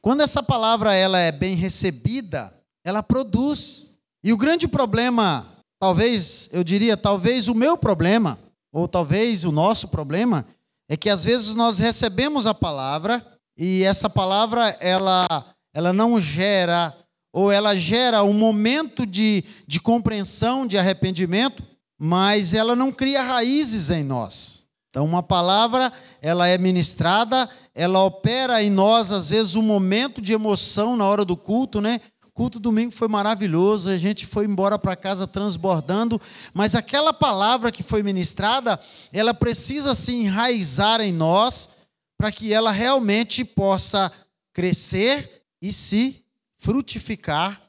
quando 0.00 0.20
essa 0.20 0.44
palavra 0.44 0.94
ela 0.94 1.18
é 1.18 1.32
bem 1.32 1.56
recebida, 1.56 2.54
ela 2.84 3.02
produz. 3.02 3.98
E 4.22 4.32
o 4.32 4.36
grande 4.36 4.68
problema, 4.68 5.53
talvez, 5.84 6.48
eu 6.50 6.64
diria, 6.64 6.96
talvez 6.96 7.46
o 7.46 7.54
meu 7.54 7.76
problema, 7.76 8.38
ou 8.72 8.88
talvez 8.88 9.44
o 9.44 9.52
nosso 9.52 9.88
problema, 9.88 10.46
é 10.88 10.96
que 10.96 11.10
às 11.10 11.22
vezes 11.22 11.54
nós 11.54 11.76
recebemos 11.76 12.46
a 12.46 12.54
palavra 12.54 13.22
e 13.54 13.84
essa 13.84 14.08
palavra 14.08 14.74
ela 14.80 15.26
ela 15.74 15.92
não 15.92 16.18
gera 16.18 16.94
ou 17.34 17.52
ela 17.52 17.76
gera 17.76 18.24
um 18.24 18.32
momento 18.32 19.04
de, 19.04 19.44
de 19.66 19.78
compreensão, 19.78 20.66
de 20.66 20.78
arrependimento, 20.78 21.62
mas 21.98 22.54
ela 22.54 22.74
não 22.74 22.90
cria 22.90 23.22
raízes 23.22 23.90
em 23.90 24.04
nós. 24.04 24.64
Então, 24.88 25.04
uma 25.04 25.22
palavra, 25.22 25.92
ela 26.22 26.46
é 26.46 26.56
ministrada, 26.56 27.50
ela 27.74 28.02
opera 28.04 28.62
em 28.62 28.70
nós, 28.70 29.10
às 29.10 29.28
vezes, 29.28 29.56
um 29.56 29.62
momento 29.62 30.22
de 30.22 30.32
emoção 30.32 30.96
na 30.96 31.04
hora 31.04 31.24
do 31.24 31.36
culto, 31.36 31.80
né? 31.80 32.00
Culto 32.34 32.58
domingo 32.58 32.90
foi 32.90 33.06
maravilhoso, 33.06 33.88
a 33.88 33.96
gente 33.96 34.26
foi 34.26 34.44
embora 34.44 34.76
para 34.76 34.96
casa 34.96 35.24
transbordando, 35.24 36.20
mas 36.52 36.74
aquela 36.74 37.12
palavra 37.12 37.70
que 37.70 37.84
foi 37.84 38.02
ministrada, 38.02 38.78
ela 39.12 39.32
precisa 39.32 39.94
se 39.94 40.12
enraizar 40.12 41.00
em 41.00 41.12
nós 41.12 41.70
para 42.18 42.32
que 42.32 42.52
ela 42.52 42.72
realmente 42.72 43.44
possa 43.44 44.10
crescer 44.52 45.44
e 45.62 45.72
se 45.72 46.24
frutificar 46.58 47.62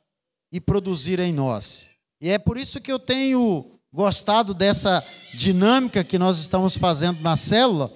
e 0.51 0.59
produzir 0.59 1.19
em 1.19 1.31
nós. 1.31 1.89
E 2.19 2.29
é 2.29 2.39
por 2.39 2.57
isso 2.57 2.81
que 2.81 2.91
eu 2.91 2.97
tenho 2.97 3.71
gostado 3.93 4.53
dessa 4.53 5.05
dinâmica 5.33 6.03
que 6.03 6.17
nós 6.17 6.39
estamos 6.39 6.75
fazendo 6.75 7.21
na 7.21 7.35
célula, 7.35 7.93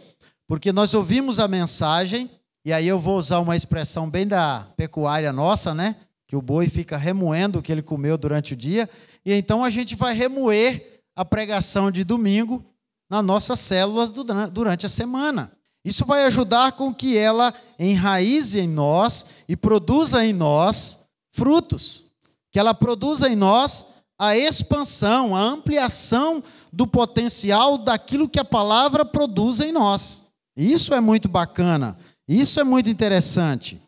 porque 0.48 0.72
nós 0.72 0.94
ouvimos 0.94 1.40
a 1.40 1.48
mensagem, 1.48 2.30
e 2.64 2.72
aí 2.72 2.88
eu 2.88 3.00
vou 3.00 3.18
usar 3.18 3.40
uma 3.40 3.56
expressão 3.56 4.08
bem 4.10 4.28
da 4.28 4.68
pecuária 4.78 5.34
nossa, 5.34 5.74
né? 5.74 5.96
Que 6.30 6.36
o 6.36 6.42
boi 6.44 6.70
fica 6.70 6.96
remoendo 6.96 7.58
o 7.58 7.62
que 7.64 7.72
ele 7.72 7.82
comeu 7.82 8.16
durante 8.16 8.54
o 8.54 8.56
dia, 8.56 8.88
e 9.26 9.34
então 9.34 9.64
a 9.64 9.70
gente 9.72 9.96
vai 9.96 10.14
remoer 10.14 11.02
a 11.16 11.26
pregação 11.26 11.90
de 11.90 12.04
domingo 12.04 12.64
nas 13.10 13.26
nossas 13.26 13.60
células 13.60 14.12
durante 14.12 14.86
a 14.86 14.90
semana. 14.90 15.52
Isso 15.84 16.06
vai 16.06 16.26
ajudar 16.26 16.74
com 16.74 16.94
que 16.94 17.18
ela 17.18 17.52
enraize 17.80 18.60
em 18.60 18.68
nós 18.68 19.26
e 19.48 19.56
produza 19.56 20.24
em 20.24 20.32
nós 20.32 21.10
frutos, 21.32 22.06
que 22.52 22.60
ela 22.60 22.76
produza 22.76 23.28
em 23.28 23.36
nós 23.36 23.88
a 24.20 24.38
expansão, 24.38 25.36
a 25.36 25.42
ampliação 25.42 26.44
do 26.72 26.86
potencial 26.86 27.76
daquilo 27.76 28.30
que 28.30 28.40
a 28.40 28.46
palavra 28.46 29.04
produz 29.04 29.62
em 29.62 29.72
nós. 29.72 30.26
Isso 30.56 30.94
é 30.94 31.00
muito 31.00 31.28
bacana, 31.28 31.98
isso 32.28 32.60
é 32.60 32.64
muito 32.64 32.88
interessante, 32.88 33.82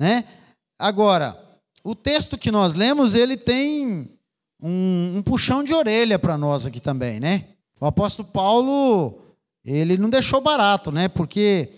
né? 0.00 0.24
Agora, 0.78 1.43
o 1.84 1.94
texto 1.94 2.38
que 2.38 2.50
nós 2.50 2.72
lemos, 2.72 3.14
ele 3.14 3.36
tem 3.36 4.10
um, 4.60 5.18
um 5.18 5.22
puxão 5.22 5.62
de 5.62 5.74
orelha 5.74 6.18
para 6.18 6.38
nós 6.38 6.64
aqui 6.64 6.80
também, 6.80 7.20
né? 7.20 7.44
O 7.78 7.84
apóstolo 7.84 8.26
Paulo, 8.26 9.20
ele 9.62 9.98
não 9.98 10.08
deixou 10.08 10.40
barato, 10.40 10.90
né? 10.90 11.08
Porque 11.08 11.68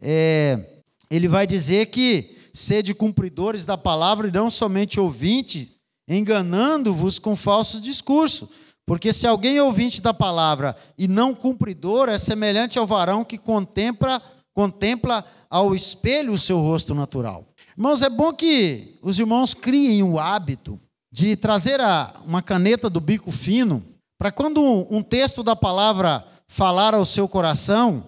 é, 0.00 0.64
ele 1.10 1.26
vai 1.26 1.46
dizer 1.48 1.86
que 1.86 2.36
sede 2.54 2.94
cumpridores 2.94 3.66
da 3.66 3.76
palavra 3.76 4.28
e 4.28 4.32
não 4.32 4.48
somente 4.48 5.00
ouvintes, 5.00 5.72
enganando-vos 6.08 7.18
com 7.18 7.34
falsos 7.34 7.80
discursos. 7.80 8.48
Porque 8.86 9.12
se 9.12 9.26
alguém 9.26 9.56
é 9.56 9.62
ouvinte 9.62 10.00
da 10.00 10.14
palavra 10.14 10.76
e 10.96 11.08
não 11.08 11.34
cumpridor, 11.34 12.08
é 12.08 12.18
semelhante 12.18 12.78
ao 12.78 12.86
varão 12.86 13.24
que 13.24 13.36
contempla, 13.36 14.22
contempla 14.54 15.24
ao 15.50 15.74
espelho 15.74 16.32
o 16.32 16.38
seu 16.38 16.60
rosto 16.60 16.94
natural. 16.94 17.44
Irmãos, 17.78 18.00
é 18.00 18.08
bom 18.08 18.32
que 18.32 18.96
os 19.02 19.18
irmãos 19.18 19.52
criem 19.52 20.02
o 20.02 20.18
hábito 20.18 20.80
de 21.12 21.36
trazer 21.36 21.78
a, 21.78 22.10
uma 22.24 22.40
caneta 22.40 22.88
do 22.88 23.02
bico 23.02 23.30
fino, 23.30 23.84
para 24.18 24.32
quando 24.32 24.62
um, 24.62 24.86
um 24.96 25.02
texto 25.02 25.42
da 25.42 25.54
palavra 25.54 26.26
falar 26.48 26.94
ao 26.94 27.04
seu 27.04 27.28
coração, 27.28 28.06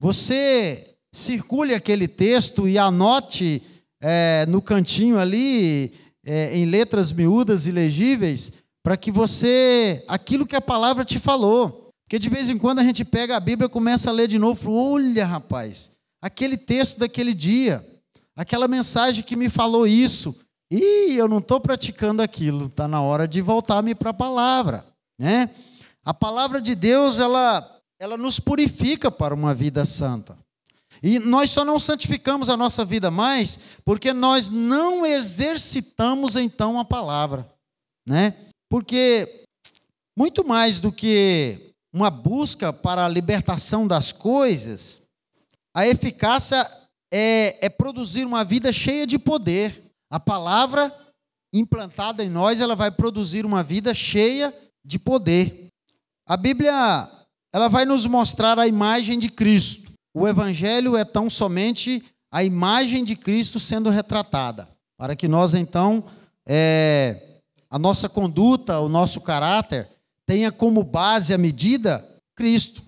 você 0.00 0.96
circule 1.12 1.74
aquele 1.74 2.08
texto 2.08 2.66
e 2.66 2.78
anote 2.78 3.62
é, 4.00 4.46
no 4.48 4.62
cantinho 4.62 5.18
ali, 5.18 5.92
é, 6.24 6.56
em 6.56 6.64
letras 6.64 7.12
miúdas 7.12 7.66
e 7.66 7.72
legíveis, 7.72 8.52
para 8.82 8.96
que 8.96 9.12
você, 9.12 10.02
aquilo 10.08 10.46
que 10.46 10.56
a 10.56 10.62
palavra 10.62 11.04
te 11.04 11.18
falou. 11.18 11.90
Porque 12.06 12.18
de 12.18 12.30
vez 12.30 12.48
em 12.48 12.56
quando 12.56 12.78
a 12.78 12.84
gente 12.84 13.04
pega 13.04 13.36
a 13.36 13.40
Bíblia 13.40 13.66
e 13.66 13.70
começa 13.70 14.08
a 14.08 14.14
ler 14.14 14.28
de 14.28 14.38
novo, 14.38 14.72
olha, 14.72 15.26
rapaz, 15.26 15.90
aquele 16.22 16.56
texto 16.56 17.00
daquele 17.00 17.34
dia 17.34 17.84
aquela 18.36 18.68
mensagem 18.68 19.22
que 19.22 19.36
me 19.36 19.48
falou 19.48 19.86
isso. 19.86 20.34
E 20.70 21.14
eu 21.14 21.28
não 21.28 21.38
estou 21.38 21.60
praticando 21.60 22.22
aquilo, 22.22 22.66
está 22.66 22.88
na 22.88 23.00
hora 23.00 23.28
de 23.28 23.40
voltar-me 23.40 23.94
para 23.94 24.10
a 24.10 24.14
palavra. 24.14 24.84
Né? 25.18 25.50
A 26.04 26.12
palavra 26.12 26.60
de 26.60 26.74
Deus, 26.74 27.18
ela, 27.18 27.80
ela 27.98 28.16
nos 28.16 28.40
purifica 28.40 29.10
para 29.10 29.34
uma 29.34 29.54
vida 29.54 29.84
santa. 29.86 30.36
E 31.02 31.18
nós 31.18 31.50
só 31.50 31.64
não 31.64 31.78
santificamos 31.78 32.48
a 32.48 32.56
nossa 32.56 32.84
vida 32.84 33.10
mais 33.10 33.58
porque 33.84 34.12
nós 34.12 34.50
não 34.50 35.04
exercitamos 35.04 36.34
então 36.34 36.78
a 36.78 36.84
palavra. 36.84 37.48
Né? 38.08 38.34
Porque 38.70 39.44
muito 40.16 40.46
mais 40.46 40.78
do 40.78 40.90
que 40.90 41.72
uma 41.92 42.10
busca 42.10 42.72
para 42.72 43.04
a 43.04 43.08
libertação 43.08 43.86
das 43.86 44.12
coisas, 44.12 45.02
a 45.74 45.86
eficácia 45.86 46.66
é, 47.16 47.66
é 47.66 47.68
produzir 47.68 48.26
uma 48.26 48.42
vida 48.42 48.72
cheia 48.72 49.06
de 49.06 49.20
poder. 49.20 49.84
A 50.10 50.18
palavra 50.18 50.92
implantada 51.52 52.24
em 52.24 52.28
nós, 52.28 52.60
ela 52.60 52.74
vai 52.74 52.90
produzir 52.90 53.46
uma 53.46 53.62
vida 53.62 53.94
cheia 53.94 54.52
de 54.84 54.98
poder. 54.98 55.68
A 56.26 56.36
Bíblia, 56.36 57.08
ela 57.52 57.68
vai 57.68 57.84
nos 57.84 58.04
mostrar 58.08 58.58
a 58.58 58.66
imagem 58.66 59.16
de 59.16 59.28
Cristo. 59.28 59.92
O 60.12 60.26
evangelho 60.26 60.96
é 60.96 61.04
tão 61.04 61.30
somente 61.30 62.02
a 62.32 62.42
imagem 62.42 63.04
de 63.04 63.14
Cristo 63.14 63.60
sendo 63.60 63.90
retratada, 63.90 64.68
para 64.98 65.14
que 65.14 65.28
nós 65.28 65.54
então 65.54 66.02
é, 66.44 67.38
a 67.70 67.78
nossa 67.78 68.08
conduta, 68.08 68.80
o 68.80 68.88
nosso 68.88 69.20
caráter 69.20 69.88
tenha 70.26 70.50
como 70.50 70.82
base 70.82 71.32
a 71.32 71.38
medida 71.38 72.04
Cristo. 72.34 72.82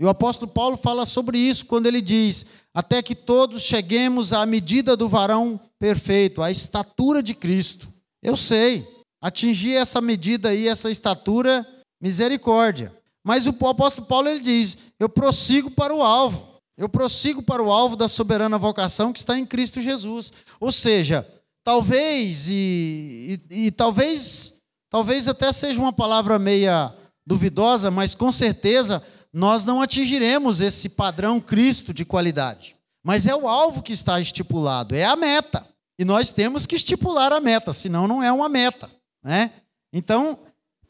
E 0.00 0.04
o 0.04 0.08
apóstolo 0.08 0.50
Paulo 0.50 0.78
fala 0.78 1.04
sobre 1.04 1.38
isso 1.38 1.66
quando 1.66 1.84
ele 1.84 2.00
diz: 2.00 2.46
até 2.72 3.02
que 3.02 3.14
todos 3.14 3.62
cheguemos 3.62 4.32
à 4.32 4.46
medida 4.46 4.96
do 4.96 5.06
varão 5.06 5.60
perfeito, 5.78 6.40
à 6.40 6.50
estatura 6.50 7.22
de 7.22 7.34
Cristo. 7.34 7.86
Eu 8.22 8.34
sei, 8.34 8.88
atingir 9.20 9.74
essa 9.74 10.00
medida 10.00 10.48
aí, 10.48 10.66
essa 10.66 10.90
estatura, 10.90 11.66
misericórdia. 12.00 12.90
Mas 13.22 13.46
o 13.46 13.50
apóstolo 13.68 14.06
Paulo 14.06 14.28
ele 14.30 14.40
diz: 14.40 14.78
eu 14.98 15.08
prossigo 15.08 15.70
para 15.70 15.94
o 15.94 16.02
alvo. 16.02 16.48
Eu 16.78 16.88
prossigo 16.88 17.42
para 17.42 17.62
o 17.62 17.70
alvo 17.70 17.94
da 17.94 18.08
soberana 18.08 18.56
vocação 18.56 19.12
que 19.12 19.18
está 19.18 19.38
em 19.38 19.44
Cristo 19.44 19.82
Jesus. 19.82 20.32
Ou 20.58 20.72
seja, 20.72 21.28
talvez 21.62 22.48
e, 22.48 23.38
e, 23.50 23.66
e 23.66 23.70
talvez 23.70 24.54
talvez 24.88 25.28
até 25.28 25.52
seja 25.52 25.78
uma 25.78 25.92
palavra 25.92 26.38
meia 26.38 26.90
duvidosa, 27.26 27.90
mas 27.90 28.14
com 28.14 28.32
certeza 28.32 29.02
nós 29.32 29.64
não 29.64 29.80
atingiremos 29.80 30.60
esse 30.60 30.88
padrão 30.88 31.40
Cristo 31.40 31.94
de 31.94 32.04
qualidade. 32.04 32.76
Mas 33.02 33.26
é 33.26 33.34
o 33.34 33.48
alvo 33.48 33.82
que 33.82 33.92
está 33.92 34.20
estipulado, 34.20 34.94
é 34.94 35.04
a 35.04 35.16
meta. 35.16 35.66
E 35.98 36.04
nós 36.04 36.32
temos 36.32 36.66
que 36.66 36.76
estipular 36.76 37.32
a 37.32 37.40
meta, 37.40 37.72
senão 37.72 38.08
não 38.08 38.22
é 38.22 38.32
uma 38.32 38.48
meta. 38.48 38.90
Né? 39.22 39.52
Então, 39.92 40.38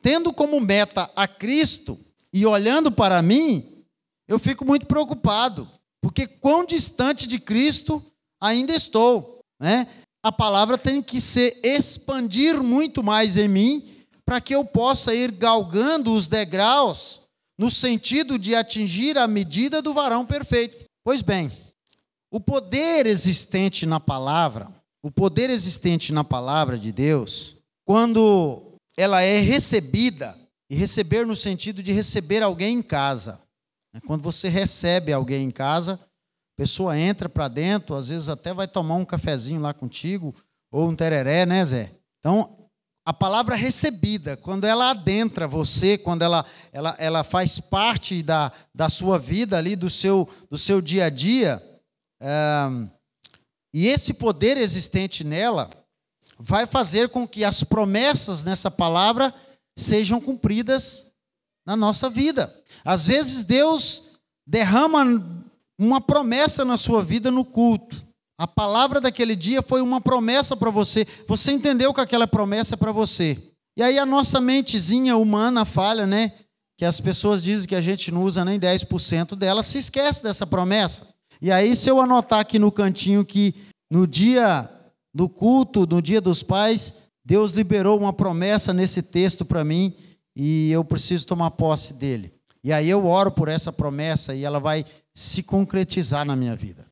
tendo 0.03 0.33
como 0.33 0.61
meta 0.61 1.11
a 1.15 1.27
Cristo 1.29 1.99
e 2.33 2.47
olhando 2.47 2.91
para 2.91 3.21
mim, 3.23 3.85
eu 4.27 4.39
fico 4.39 4.65
muito 4.65 4.87
preocupado, 4.87 5.69
porque 6.01 6.27
quão 6.27 6.65
distante 6.65 7.27
de 7.27 7.39
Cristo 7.39 8.05
ainda 8.41 8.73
estou. 8.73 9.41
Né? 9.61 9.87
A 10.23 10.33
palavra 10.33 10.79
tem 10.79 11.03
que 11.03 11.21
se 11.21 11.61
expandir 11.63 12.63
muito 12.63 13.03
mais 13.03 13.37
em 13.37 13.49
mim 13.49 13.85
para 14.25 14.41
que 14.41 14.55
eu 14.55 14.65
possa 14.65 15.15
ir 15.15 15.33
galgando 15.33 16.13
os 16.13 16.29
degraus 16.29 17.23
no 17.61 17.71
sentido 17.71 18.39
de 18.39 18.55
atingir 18.55 19.19
a 19.19 19.29
medida 19.29 19.83
do 19.83 19.93
varão 19.93 20.25
perfeito. 20.25 20.87
Pois 21.05 21.21
bem, 21.21 21.53
o 22.33 22.41
poder 22.41 23.05
existente 23.05 23.85
na 23.85 24.01
palavra, 24.01 24.67
o 25.05 25.11
poder 25.11 25.51
existente 25.51 26.11
na 26.11 26.25
palavra 26.25 26.79
de 26.79 26.91
Deus, 26.91 27.59
quando 27.85 28.79
ela 28.97 29.21
é 29.21 29.37
recebida, 29.41 30.35
e 30.71 30.75
receber 30.75 31.27
no 31.27 31.37
sentido 31.37 31.83
de 31.83 31.93
receber 31.93 32.43
alguém 32.43 32.79
em 32.79 32.83
casa. 32.83 33.39
Né? 33.93 34.01
Quando 34.07 34.23
você 34.23 34.49
recebe 34.49 35.13
alguém 35.13 35.45
em 35.45 35.51
casa, 35.51 35.95
a 35.95 36.57
pessoa 36.57 36.99
entra 36.99 37.29
para 37.29 37.47
dentro, 37.47 37.95
às 37.95 38.09
vezes 38.09 38.31
até 38.31 38.55
vai 38.55 38.69
tomar 38.69 38.95
um 38.95 39.05
cafezinho 39.05 39.61
lá 39.61 39.75
contigo, 39.75 40.35
ou 40.73 40.89
um 40.89 40.97
tereré, 40.97 41.45
né, 41.45 41.63
Zé? 41.63 41.93
Então, 42.21 42.55
a 43.11 43.13
palavra 43.13 43.57
recebida, 43.57 44.37
quando 44.37 44.63
ela 44.63 44.91
adentra 44.91 45.49
você, 45.49 45.99
quando 45.99 46.23
ela, 46.23 46.47
ela, 46.73 46.95
ela 46.97 47.25
faz 47.25 47.59
parte 47.59 48.23
da, 48.23 48.53
da 48.73 48.89
sua 48.89 49.19
vida 49.19 49.59
ali, 49.59 49.75
do 49.75 49.91
seu, 49.91 50.29
do 50.49 50.57
seu 50.57 50.81
dia 50.81 51.07
a 51.07 51.11
dia, 51.11 51.61
é, 52.21 52.69
e 53.75 53.89
esse 53.89 54.15
poder 54.15 54.57
existente 54.57 55.25
nela 55.25 55.69
vai 56.39 56.69
fazer 56.69 57.09
com 57.09 57.27
que 57.27 57.43
as 57.43 57.65
promessas 57.65 58.45
nessa 58.45 58.71
palavra 58.71 59.35
sejam 59.77 60.21
cumpridas 60.21 61.13
na 61.67 61.75
nossa 61.75 62.09
vida. 62.09 62.57
Às 62.85 63.09
vezes 63.09 63.43
Deus 63.43 64.21
derrama 64.47 65.05
uma 65.77 66.01
promessa 66.01 66.65
na 66.65 66.77
sua 66.77 67.03
vida 67.03 67.29
no 67.29 67.45
culto. 67.45 68.07
A 68.41 68.47
palavra 68.47 69.03
daquele 69.03 69.37
dia 69.37 69.61
foi 69.61 69.83
uma 69.83 70.01
promessa 70.01 70.57
para 70.57 70.71
você. 70.71 71.07
Você 71.29 71.53
entendeu 71.53 71.93
que 71.93 72.01
aquela 72.01 72.27
promessa 72.27 72.75
é 72.75 72.77
para 72.79 72.91
você. 72.91 73.37
E 73.77 73.83
aí 73.83 73.99
a 73.99 74.07
nossa 74.07 74.41
mentezinha 74.41 75.15
humana 75.15 75.67
falha, 75.67 76.07
né? 76.07 76.33
Que 76.79 76.87
as 76.87 77.03
pessoas 77.03 77.43
dizem 77.43 77.69
que 77.69 77.75
a 77.75 77.83
gente 77.83 78.11
não 78.11 78.25
usa 78.25 78.43
nem 78.43 78.59
10% 78.59 79.37
dela, 79.37 79.63
se 79.63 79.77
esquece 79.77 80.23
dessa 80.23 80.47
promessa. 80.47 81.07
E 81.43 81.53
aí, 81.53 81.77
se 81.77 81.91
eu 81.91 82.01
anotar 82.01 82.41
aqui 82.41 82.59
no 82.59 82.73
cantinho 82.73 83.27
que 83.27 83.55
no 83.91 84.07
dia 84.07 84.71
do 85.13 85.29
culto, 85.29 85.87
no 85.87 86.01
dia 86.01 86.23
dos 86.23 86.43
pais, 86.43 86.95
Deus 87.23 87.53
liberou 87.53 87.99
uma 87.99 88.15
promessa 88.15 88.73
nesse 88.73 89.03
texto 89.03 89.45
para 89.45 89.63
mim 89.63 89.95
e 90.35 90.73
eu 90.73 90.83
preciso 90.83 91.27
tomar 91.27 91.51
posse 91.51 91.93
dele. 91.93 92.33
E 92.65 92.73
aí 92.73 92.89
eu 92.89 93.05
oro 93.07 93.33
por 93.33 93.49
essa 93.49 93.71
promessa 93.71 94.35
e 94.35 94.45
ela 94.45 94.59
vai 94.59 94.83
se 95.15 95.43
concretizar 95.43 96.25
na 96.25 96.35
minha 96.35 96.57
vida. 96.57 96.87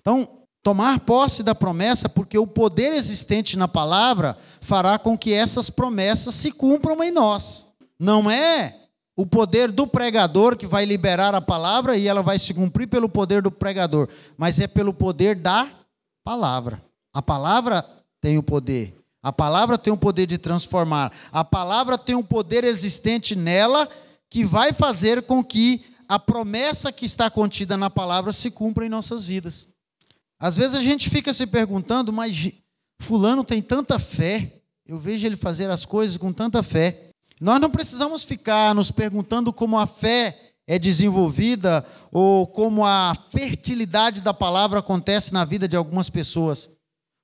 Então, 0.00 0.43
tomar 0.64 1.00
posse 1.00 1.42
da 1.42 1.54
promessa, 1.54 2.08
porque 2.08 2.38
o 2.38 2.46
poder 2.46 2.94
existente 2.94 3.54
na 3.54 3.68
palavra 3.68 4.36
fará 4.62 4.98
com 4.98 5.16
que 5.16 5.34
essas 5.34 5.68
promessas 5.68 6.34
se 6.34 6.50
cumpram 6.50 7.04
em 7.04 7.10
nós. 7.10 7.66
Não 8.00 8.30
é 8.30 8.74
o 9.14 9.26
poder 9.26 9.70
do 9.70 9.86
pregador 9.86 10.56
que 10.56 10.66
vai 10.66 10.86
liberar 10.86 11.34
a 11.34 11.40
palavra 11.40 11.98
e 11.98 12.08
ela 12.08 12.22
vai 12.22 12.38
se 12.38 12.54
cumprir 12.54 12.88
pelo 12.88 13.10
poder 13.10 13.42
do 13.42 13.50
pregador, 13.52 14.08
mas 14.38 14.58
é 14.58 14.66
pelo 14.66 14.94
poder 14.94 15.36
da 15.36 15.68
palavra. 16.24 16.82
A 17.12 17.20
palavra 17.20 17.84
tem 18.18 18.38
o 18.38 18.42
poder. 18.42 18.96
A 19.22 19.30
palavra 19.30 19.76
tem 19.76 19.92
o 19.92 19.98
poder 19.98 20.26
de 20.26 20.38
transformar. 20.38 21.12
A 21.30 21.44
palavra 21.44 21.98
tem 21.98 22.14
um 22.14 22.22
poder 22.22 22.64
existente 22.64 23.36
nela 23.36 23.86
que 24.30 24.46
vai 24.46 24.72
fazer 24.72 25.22
com 25.22 25.44
que 25.44 25.84
a 26.08 26.18
promessa 26.18 26.90
que 26.90 27.04
está 27.04 27.28
contida 27.28 27.76
na 27.76 27.90
palavra 27.90 28.32
se 28.32 28.50
cumpra 28.50 28.86
em 28.86 28.88
nossas 28.88 29.26
vidas. 29.26 29.73
Às 30.44 30.58
vezes 30.58 30.74
a 30.74 30.82
gente 30.82 31.08
fica 31.08 31.32
se 31.32 31.46
perguntando, 31.46 32.12
mas 32.12 32.52
Fulano 33.00 33.42
tem 33.42 33.62
tanta 33.62 33.98
fé, 33.98 34.60
eu 34.86 34.98
vejo 34.98 35.26
ele 35.26 35.38
fazer 35.38 35.70
as 35.70 35.86
coisas 35.86 36.18
com 36.18 36.34
tanta 36.34 36.62
fé. 36.62 37.08
Nós 37.40 37.58
não 37.58 37.70
precisamos 37.70 38.24
ficar 38.24 38.74
nos 38.74 38.90
perguntando 38.90 39.54
como 39.54 39.78
a 39.78 39.86
fé 39.86 40.38
é 40.66 40.78
desenvolvida 40.78 41.82
ou 42.12 42.46
como 42.46 42.84
a 42.84 43.14
fertilidade 43.30 44.20
da 44.20 44.34
palavra 44.34 44.80
acontece 44.80 45.32
na 45.32 45.46
vida 45.46 45.66
de 45.66 45.76
algumas 45.76 46.10
pessoas. 46.10 46.68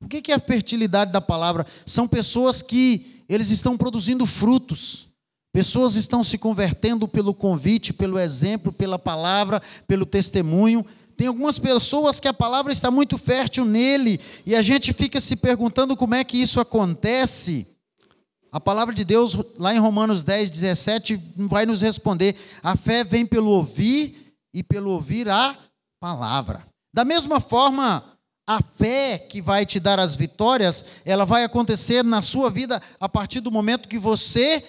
O 0.02 0.09
que 0.09 0.33
é 0.33 0.37
a 0.37 0.40
fertilidade 0.40 1.12
da 1.12 1.20
palavra? 1.20 1.66
São 1.85 2.09
pessoas 2.09 2.62
que 2.62 3.22
eles 3.28 3.50
estão 3.50 3.76
produzindo 3.76 4.24
frutos. 4.24 5.11
Pessoas 5.52 5.94
estão 5.94 6.24
se 6.24 6.38
convertendo 6.38 7.06
pelo 7.06 7.35
convite, 7.35 7.92
pelo 7.92 8.18
exemplo, 8.18 8.72
pela 8.72 8.98
palavra, 8.98 9.61
pelo 9.87 10.06
testemunho. 10.06 10.87
Tem 11.20 11.26
algumas 11.26 11.59
pessoas 11.59 12.18
que 12.18 12.26
a 12.26 12.33
palavra 12.33 12.72
está 12.72 12.90
muito 12.90 13.18
fértil 13.18 13.66
nele 13.66 14.18
e 14.46 14.56
a 14.56 14.62
gente 14.62 14.90
fica 14.94 15.20
se 15.20 15.37
perguntando 15.37 15.94
como 15.94 16.14
é 16.14 16.24
que 16.24 16.38
isso 16.40 16.59
acontece. 16.59 17.66
A 18.50 18.59
palavra 18.59 18.94
de 18.94 19.04
Deus, 19.04 19.37
lá 19.59 19.74
em 19.74 19.78
Romanos 19.78 20.24
10, 20.24 20.48
17, 20.48 21.20
vai 21.37 21.66
nos 21.66 21.83
responder: 21.83 22.35
a 22.62 22.74
fé 22.74 23.04
vem 23.04 23.26
pelo 23.26 23.50
ouvir 23.50 24.35
e 24.54 24.62
pelo 24.62 24.92
ouvir 24.92 25.28
a 25.28 25.54
palavra. 26.00 26.66
Da 26.90 27.04
mesma 27.04 27.38
forma, 27.38 28.02
a 28.46 28.62
fé 28.62 29.18
que 29.18 29.42
vai 29.42 29.66
te 29.66 29.78
dar 29.78 30.00
as 30.00 30.16
vitórias, 30.16 30.87
ela 31.04 31.26
vai 31.26 31.44
acontecer 31.44 32.02
na 32.02 32.22
sua 32.22 32.48
vida 32.48 32.80
a 32.98 33.11
partir 33.11 33.40
do 33.40 33.52
momento 33.52 33.90
que 33.90 33.98
você 33.98 34.64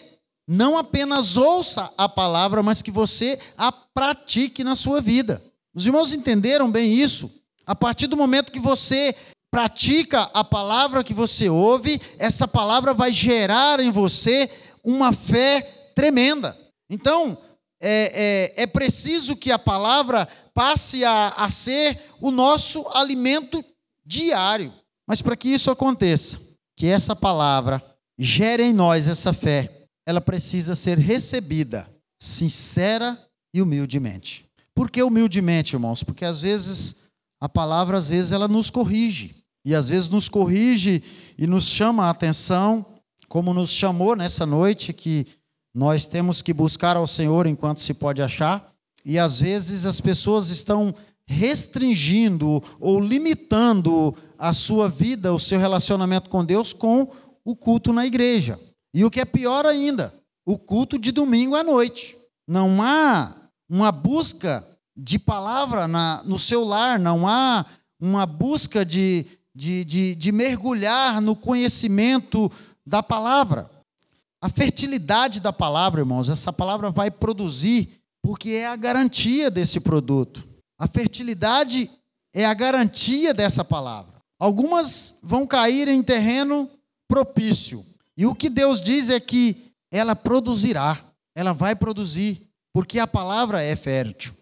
não 0.45 0.77
apenas 0.77 1.37
ouça 1.37 1.93
a 1.97 2.09
palavra, 2.09 2.61
mas 2.61 2.81
que 2.81 2.91
você 2.91 3.39
a 3.57 3.71
pratique 3.71 4.65
na 4.65 4.75
sua 4.75 4.99
vida. 4.99 5.41
Os 5.73 5.85
irmãos 5.85 6.13
entenderam 6.13 6.69
bem 6.69 6.93
isso? 6.93 7.31
A 7.65 7.75
partir 7.75 8.07
do 8.07 8.17
momento 8.17 8.51
que 8.51 8.59
você 8.59 9.15
pratica 9.51 10.21
a 10.33 10.43
palavra 10.43 11.03
que 11.03 11.13
você 11.13 11.49
ouve, 11.49 12.01
essa 12.17 12.47
palavra 12.47 12.93
vai 12.93 13.11
gerar 13.11 13.79
em 13.79 13.91
você 13.91 14.49
uma 14.83 15.11
fé 15.13 15.61
tremenda. 15.93 16.57
Então, 16.89 17.37
é, 17.81 18.53
é, 18.57 18.63
é 18.63 18.67
preciso 18.67 19.35
que 19.35 19.51
a 19.51 19.59
palavra 19.59 20.27
passe 20.53 21.03
a, 21.03 21.29
a 21.29 21.49
ser 21.49 21.99
o 22.19 22.31
nosso 22.31 22.85
alimento 22.93 23.63
diário. 24.05 24.73
Mas 25.07 25.21
para 25.21 25.35
que 25.35 25.49
isso 25.49 25.71
aconteça, 25.71 26.39
que 26.77 26.87
essa 26.87 27.15
palavra 27.15 27.83
gere 28.17 28.63
em 28.63 28.73
nós 28.73 29.07
essa 29.07 29.33
fé, 29.33 29.87
ela 30.05 30.21
precisa 30.21 30.75
ser 30.75 30.97
recebida 30.97 31.89
sincera 32.19 33.17
e 33.53 33.61
humildemente. 33.61 34.45
Por 34.81 34.89
que 34.89 35.03
humildemente, 35.03 35.75
irmãos? 35.75 36.01
Porque 36.01 36.25
às 36.25 36.41
vezes 36.41 37.03
a 37.39 37.47
palavra 37.47 37.97
às 37.97 38.09
vezes 38.09 38.31
ela 38.31 38.47
nos 38.47 38.71
corrige 38.71 39.35
e 39.63 39.75
às 39.75 39.89
vezes 39.89 40.09
nos 40.09 40.27
corrige 40.27 41.03
e 41.37 41.45
nos 41.45 41.65
chama 41.65 42.05
a 42.05 42.09
atenção, 42.09 42.83
como 43.27 43.53
nos 43.53 43.69
chamou 43.69 44.15
nessa 44.15 44.43
noite 44.43 44.91
que 44.91 45.27
nós 45.71 46.07
temos 46.07 46.41
que 46.41 46.51
buscar 46.51 46.97
ao 46.97 47.05
Senhor 47.05 47.45
enquanto 47.45 47.79
se 47.79 47.93
pode 47.93 48.23
achar, 48.23 48.73
e 49.05 49.19
às 49.19 49.39
vezes 49.39 49.85
as 49.85 50.01
pessoas 50.01 50.49
estão 50.49 50.91
restringindo 51.27 52.59
ou 52.79 52.99
limitando 52.99 54.15
a 54.35 54.51
sua 54.51 54.89
vida, 54.89 55.31
o 55.31 55.39
seu 55.39 55.59
relacionamento 55.59 56.27
com 56.27 56.43
Deus 56.43 56.73
com 56.73 57.07
o 57.45 57.55
culto 57.55 57.93
na 57.93 58.03
igreja. 58.03 58.59
E 58.95 59.05
o 59.05 59.11
que 59.11 59.21
é 59.21 59.25
pior 59.25 59.63
ainda, 59.67 60.11
o 60.43 60.57
culto 60.57 60.97
de 60.97 61.11
domingo 61.11 61.55
à 61.55 61.63
noite. 61.63 62.17
Não 62.47 62.81
há 62.81 63.35
uma 63.69 63.91
busca 63.91 64.67
de 64.95 65.17
palavra 65.17 65.87
na, 65.87 66.21
no 66.23 66.37
seu 66.37 66.63
lar, 66.63 66.99
não 66.99 67.27
há 67.27 67.65
uma 67.99 68.25
busca 68.25 68.85
de, 68.85 69.25
de, 69.53 69.85
de, 69.85 70.15
de 70.15 70.31
mergulhar 70.31 71.21
no 71.21 71.35
conhecimento 71.35 72.51
da 72.85 73.01
palavra. 73.01 73.69
A 74.41 74.49
fertilidade 74.49 75.39
da 75.39 75.53
palavra, 75.53 76.01
irmãos, 76.01 76.29
essa 76.29 76.51
palavra 76.51 76.89
vai 76.89 77.11
produzir, 77.11 78.01
porque 78.23 78.49
é 78.51 78.67
a 78.67 78.75
garantia 78.75 79.51
desse 79.51 79.79
produto. 79.79 80.47
A 80.79 80.87
fertilidade 80.87 81.89
é 82.33 82.45
a 82.45 82.53
garantia 82.53 83.33
dessa 83.33 83.63
palavra. 83.63 84.19
Algumas 84.39 85.19
vão 85.21 85.45
cair 85.45 85.87
em 85.87 86.01
terreno 86.01 86.67
propício. 87.07 87.85
E 88.17 88.25
o 88.25 88.33
que 88.33 88.49
Deus 88.49 88.81
diz 88.81 89.09
é 89.09 89.19
que 89.19 89.71
ela 89.91 90.15
produzirá, 90.15 90.97
ela 91.35 91.53
vai 91.53 91.75
produzir, 91.75 92.49
porque 92.73 92.97
a 92.97 93.05
palavra 93.05 93.61
é 93.61 93.75
fértil. 93.75 94.33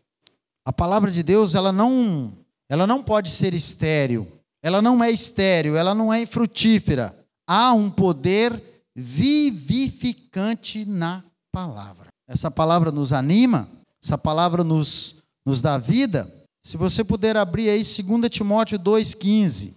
A 0.65 0.74
palavra 0.74 1.12
de 1.12 1.24
Deus, 1.24 1.56
ela 1.56 1.72
não, 1.72 2.32
ela 2.69 2.86
não 2.86 3.04
pode 3.04 3.30
ser 3.30 3.54
estéril. 3.54 4.28
Ela 4.62 4.82
não 4.82 5.04
é 5.04 5.10
estéril, 5.10 5.78
ela 5.78 5.95
não 5.95 6.13
é 6.13 6.26
frutífera. 6.26 7.15
Há 7.48 7.74
um 7.74 7.89
poder 7.89 8.62
vivificante 8.95 10.86
na 10.86 11.24
palavra. 11.52 12.10
Essa 12.28 12.52
palavra 12.52 12.91
nos 12.91 13.13
anima, 13.13 13.69
essa 14.04 14.17
palavra 14.17 14.63
nos 14.63 15.19
nos 15.45 15.62
dá 15.62 15.78
vida, 15.78 16.32
se 16.63 16.78
você 16.78 17.04
puder 17.04 17.36
abrir 17.36 17.69
aí 17.69 17.82
2 17.82 18.30
Timóteo 18.30 18.78
2,15, 18.78 19.74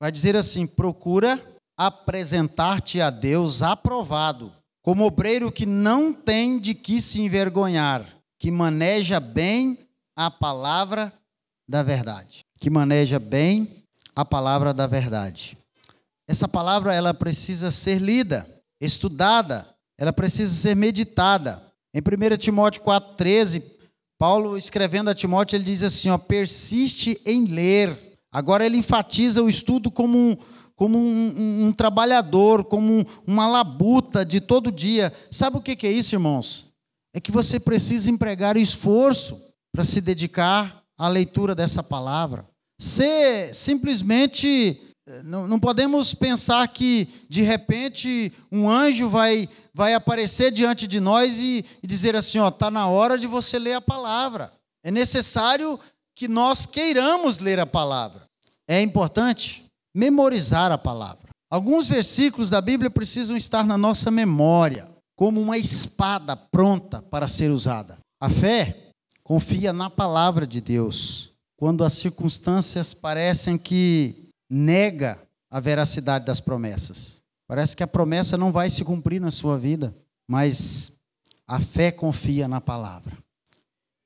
vai 0.00 0.10
dizer 0.10 0.36
assim: 0.36 0.66
procura 0.66 1.40
apresentar-te 1.76 3.00
a 3.00 3.10
Deus 3.10 3.62
aprovado, 3.62 4.52
como 4.82 5.06
obreiro 5.06 5.52
que 5.52 5.64
não 5.64 6.12
tem 6.12 6.58
de 6.58 6.74
que 6.74 7.00
se 7.00 7.20
envergonhar, 7.20 8.04
que 8.38 8.50
maneja 8.50 9.20
bem 9.20 9.78
a 10.18 10.32
palavra 10.32 11.12
da 11.68 11.80
verdade. 11.84 12.44
Que 12.58 12.68
maneja 12.68 13.20
bem 13.20 13.84
a 14.16 14.24
palavra 14.24 14.74
da 14.74 14.84
verdade. 14.84 15.56
Essa 16.26 16.48
palavra 16.48 16.92
ela 16.92 17.14
precisa 17.14 17.70
ser 17.70 18.00
lida, 18.00 18.44
estudada, 18.80 19.64
ela 19.96 20.12
precisa 20.12 20.52
ser 20.52 20.74
meditada. 20.74 21.62
Em 21.94 22.00
1 22.00 22.36
Timóteo 22.36 22.82
4,13, 22.82 23.62
Paulo, 24.18 24.58
escrevendo 24.58 25.08
a 25.08 25.14
Timóteo, 25.14 25.56
ele 25.56 25.64
diz 25.64 25.84
assim: 25.84 26.10
ó, 26.10 26.18
persiste 26.18 27.20
em 27.24 27.44
ler. 27.44 28.18
Agora 28.32 28.66
ele 28.66 28.76
enfatiza 28.76 29.40
o 29.40 29.48
estudo 29.48 29.88
como 29.88 30.18
um, 30.18 30.36
como 30.74 30.98
um, 30.98 31.34
um, 31.38 31.66
um 31.66 31.72
trabalhador, 31.72 32.64
como 32.64 32.92
um, 32.92 33.04
uma 33.24 33.46
labuta 33.46 34.24
de 34.24 34.40
todo 34.40 34.72
dia. 34.72 35.12
Sabe 35.30 35.58
o 35.58 35.62
que, 35.62 35.76
que 35.76 35.86
é 35.86 35.92
isso, 35.92 36.16
irmãos? 36.16 36.66
É 37.14 37.20
que 37.20 37.30
você 37.30 37.60
precisa 37.60 38.10
empregar 38.10 38.56
esforço 38.56 39.47
para 39.72 39.84
se 39.84 40.00
dedicar 40.00 40.82
à 40.98 41.08
leitura 41.08 41.54
dessa 41.54 41.82
palavra. 41.82 42.46
Ser 42.80 43.54
simplesmente 43.54 44.80
não, 45.24 45.48
não, 45.48 45.58
podemos 45.58 46.12
pensar 46.12 46.68
que, 46.68 47.08
de 47.28 47.40
repente, 47.42 48.30
um 48.52 48.68
anjo 48.68 49.08
vai, 49.08 49.48
vai 49.72 49.94
aparecer 49.94 50.52
diante 50.52 50.86
de 50.86 51.00
nós 51.00 51.38
e, 51.38 51.64
e 51.82 51.86
dizer 51.86 52.14
assim: 52.14 52.38
ó, 52.38 52.48
está 52.48 52.70
na 52.70 52.86
hora 52.88 53.18
de 53.18 53.26
você 53.26 53.58
ler 53.58 53.74
a 53.74 53.80
palavra. 53.80 54.52
É 54.84 54.90
necessário 54.90 55.80
que 56.14 56.28
nós 56.28 56.66
queiramos 56.66 57.38
ler 57.38 57.58
a 57.58 57.66
palavra. 57.66 58.24
É 58.68 58.82
importante 58.82 59.64
memorizar 59.96 60.70
a 60.70 60.76
palavra. 60.76 61.28
Alguns 61.50 61.88
versículos 61.88 62.50
da 62.50 62.60
Bíblia 62.60 62.90
precisam 62.90 63.36
estar 63.36 63.64
na 63.64 63.78
nossa 63.78 64.10
memória, 64.10 64.88
como 65.16 65.40
uma 65.40 65.56
espada 65.56 66.36
pronta 66.36 67.00
para 67.00 67.26
ser 67.26 67.50
usada. 67.50 67.98
A 68.20 68.28
fé 68.28 68.87
confia 69.28 69.74
na 69.74 69.90
palavra 69.90 70.46
de 70.46 70.58
Deus 70.58 71.34
quando 71.54 71.84
as 71.84 71.92
circunstâncias 71.92 72.94
parecem 72.94 73.58
que 73.58 74.30
nega 74.48 75.20
a 75.50 75.60
veracidade 75.60 76.24
das 76.24 76.40
promessas. 76.40 77.20
Parece 77.46 77.76
que 77.76 77.82
a 77.82 77.86
promessa 77.86 78.38
não 78.38 78.50
vai 78.50 78.70
se 78.70 78.82
cumprir 78.82 79.20
na 79.20 79.30
sua 79.30 79.58
vida, 79.58 79.94
mas 80.26 80.92
a 81.46 81.60
fé 81.60 81.92
confia 81.92 82.48
na 82.48 82.58
palavra. 82.58 83.18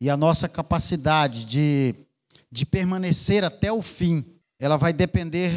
E 0.00 0.10
a 0.10 0.16
nossa 0.16 0.48
capacidade 0.48 1.44
de, 1.44 1.94
de 2.50 2.66
permanecer 2.66 3.44
até 3.44 3.70
o 3.70 3.80
fim, 3.80 4.24
ela 4.58 4.76
vai 4.76 4.92
depender 4.92 5.52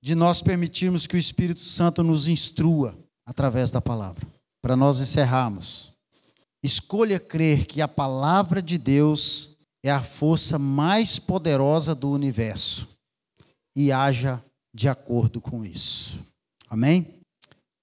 de 0.00 0.14
nós 0.14 0.40
permitirmos 0.42 1.08
que 1.08 1.16
o 1.16 1.18
Espírito 1.18 1.64
Santo 1.64 2.04
nos 2.04 2.28
instrua 2.28 2.96
através 3.26 3.72
da 3.72 3.80
palavra. 3.80 4.24
Para 4.62 4.76
nós 4.76 5.00
encerrarmos, 5.00 5.97
escolha 6.62 7.20
crer 7.20 7.66
que 7.66 7.80
a 7.80 7.88
palavra 7.88 8.60
de 8.60 8.78
Deus 8.78 9.56
é 9.82 9.90
a 9.90 10.02
força 10.02 10.58
mais 10.58 11.18
poderosa 11.18 11.94
do 11.94 12.10
universo 12.10 12.88
e 13.76 13.92
haja 13.92 14.42
de 14.74 14.88
acordo 14.88 15.40
com 15.40 15.64
isso. 15.64 16.20
Amém? 16.68 17.22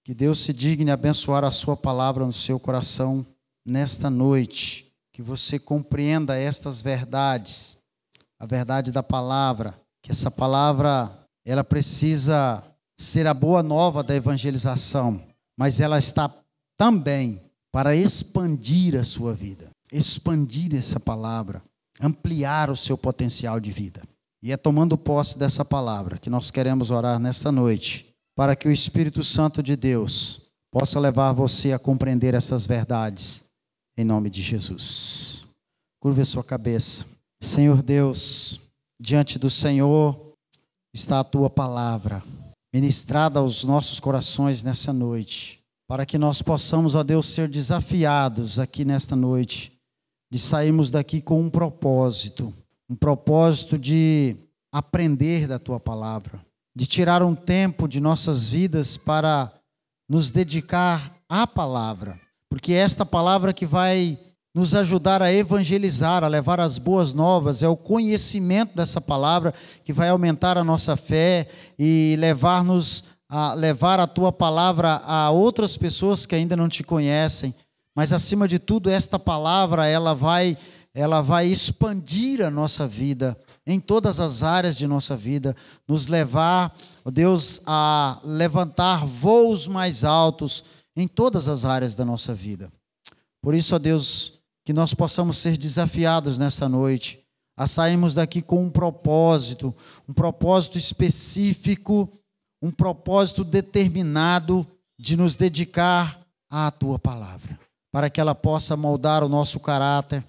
Que 0.03 0.13
Deus 0.13 0.39
se 0.39 0.53
digne 0.53 0.91
abençoar 0.91 1.43
a 1.43 1.51
sua 1.51 1.75
palavra 1.75 2.25
no 2.25 2.33
seu 2.33 2.59
coração 2.59 3.25
nesta 3.65 4.09
noite, 4.09 4.93
que 5.11 5.21
você 5.21 5.57
compreenda 5.57 6.38
estas 6.38 6.81
verdades, 6.81 7.77
a 8.39 8.45
verdade 8.45 8.91
da 8.91 9.01
palavra, 9.01 9.79
que 10.03 10.11
essa 10.11 10.29
palavra 10.29 11.11
ela 11.43 11.63
precisa 11.63 12.63
ser 12.97 13.25
a 13.25 13.33
boa 13.33 13.63
nova 13.63 14.03
da 14.03 14.15
evangelização, 14.15 15.21
mas 15.57 15.79
ela 15.79 15.97
está 15.97 16.31
também 16.77 17.41
para 17.75 17.93
expandir 17.93 18.95
a 18.95 19.03
sua 19.03 19.33
vida, 19.33 19.69
expandir 19.91 20.73
essa 20.73 20.97
palavra, 20.97 21.61
ampliar 21.99 22.69
o 22.69 22.75
seu 22.77 22.97
potencial 22.97 23.59
de 23.59 23.69
vida. 23.69 24.01
E 24.41 24.53
é 24.53 24.55
tomando 24.55 24.97
posse 24.97 25.38
dessa 25.38 25.65
palavra 25.65 26.17
que 26.17 26.29
nós 26.29 26.49
queremos 26.49 26.89
orar 26.89 27.19
nesta 27.19 27.51
noite, 27.51 28.05
para 28.33 28.55
que 28.55 28.65
o 28.65 28.71
Espírito 28.71 29.25
Santo 29.25 29.61
de 29.61 29.75
Deus 29.75 30.43
possa 30.71 31.01
levar 31.01 31.33
você 31.33 31.73
a 31.73 31.77
compreender 31.77 32.33
essas 32.33 32.65
verdades, 32.65 33.43
em 33.97 34.05
nome 34.05 34.29
de 34.29 34.41
Jesus. 34.41 35.45
Curva 35.99 36.21
a 36.21 36.25
sua 36.25 36.45
cabeça. 36.45 37.05
Senhor 37.41 37.83
Deus, 37.83 38.69
diante 38.97 39.38
do 39.38 39.49
Senhor, 39.49 40.31
está 40.93 41.19
a 41.19 41.25
tua 41.25 41.49
palavra, 41.49 42.23
ministrada 42.73 43.39
aos 43.39 43.65
nossos 43.65 43.99
corações 43.99 44.63
nessa 44.63 44.93
noite, 44.93 45.64
para 45.88 46.06
que 46.06 46.17
nós 46.17 46.41
possamos, 46.41 46.95
ó 46.95 47.04
Deus, 47.04 47.28
ser 47.28 47.48
desafiados 47.48 48.60
aqui 48.60 48.84
nesta 48.84 49.15
noite, 49.15 49.71
de 50.32 50.39
sairmos 50.39 50.89
daqui 50.89 51.21
com 51.21 51.41
um 51.41 51.50
propósito, 51.50 52.54
um 52.89 52.95
propósito 52.95 53.78
de 53.78 54.36
aprender 54.71 55.48
da 55.48 55.60
tua 55.60 55.80
palavra, 55.80 56.43
de 56.76 56.86
tirar 56.86 57.21
um 57.24 57.36
tempo 57.36 57.88
de 57.88 58.00
nossas 58.00 58.50
vidas 58.50 58.98
para 58.98 59.52
nos 60.10 60.32
dedicar 60.32 61.15
à 61.30 61.48
palavra, 61.48 62.19
porque 62.50 62.74
é 62.74 62.78
esta 62.78 63.06
palavra 63.06 63.54
que 63.54 63.65
vai 63.65 64.19
nos 64.54 64.74
ajudar 64.74 65.21
a 65.21 65.34
evangelizar, 65.34 66.24
a 66.24 66.30
levar 66.30 66.62
as 66.62 66.78
boas 66.78 67.12
novas, 67.12 67.62
é 67.62 67.67
o 67.67 67.76
conhecimento 67.76 68.74
dessa 68.74 69.02
palavra 69.02 69.54
que 69.84 69.91
vai 69.91 70.08
aumentar 70.08 70.58
a 70.58 70.63
nossa 70.63 70.95
fé 70.95 71.50
e 71.78 72.15
levar-nos 72.17 73.14
a 73.29 73.53
levar 73.53 73.99
a 73.99 74.07
tua 74.07 74.31
palavra 74.31 75.01
a 75.05 75.31
outras 75.31 75.77
pessoas 75.77 76.25
que 76.25 76.35
ainda 76.35 76.55
não 76.55 76.69
te 76.69 76.83
conhecem. 76.83 77.53
Mas 77.95 78.11
acima 78.13 78.47
de 78.47 78.59
tudo, 78.59 78.89
esta 78.89 79.17
palavra, 79.17 79.88
ela 79.88 80.13
vai 80.13 80.57
ela 80.95 81.21
vai 81.21 81.45
expandir 81.45 82.41
a 82.41 82.49
nossa 82.49 82.88
vida 82.88 83.38
em 83.67 83.81
todas 83.81 84.21
as 84.21 84.43
áreas 84.43 84.77
de 84.77 84.88
nossa 84.88 85.17
vida, 85.17 85.53
nos 85.85 86.07
levar, 86.07 86.73
ó 87.03 87.11
Deus, 87.11 87.61
a 87.65 88.17
levantar 88.23 89.05
voos 89.05 89.67
mais 89.67 90.05
altos 90.05 90.63
em 90.95 91.05
todas 91.05 91.49
as 91.49 91.65
áreas 91.65 91.95
da 91.95 92.05
nossa 92.05 92.33
vida. 92.33 92.71
Por 93.41 93.53
isso, 93.53 93.75
ó 93.75 93.79
Deus, 93.79 94.39
que 94.63 94.71
nós 94.71 94.93
possamos 94.93 95.38
ser 95.38 95.57
desafiados 95.57 96.38
nesta 96.38 96.69
noite 96.69 97.19
a 97.57 97.67
sairmos 97.67 98.15
daqui 98.15 98.41
com 98.41 98.63
um 98.63 98.69
propósito, 98.69 99.75
um 100.07 100.13
propósito 100.13 100.77
específico, 100.77 102.11
um 102.61 102.71
propósito 102.71 103.43
determinado 103.43 104.65
de 104.97 105.17
nos 105.17 105.35
dedicar 105.35 106.19
à 106.49 106.71
tua 106.71 106.97
palavra, 106.97 107.59
para 107.91 108.09
que 108.09 108.19
ela 108.19 108.33
possa 108.33 108.77
moldar 108.77 109.23
o 109.23 109.29
nosso 109.29 109.59
caráter, 109.59 110.23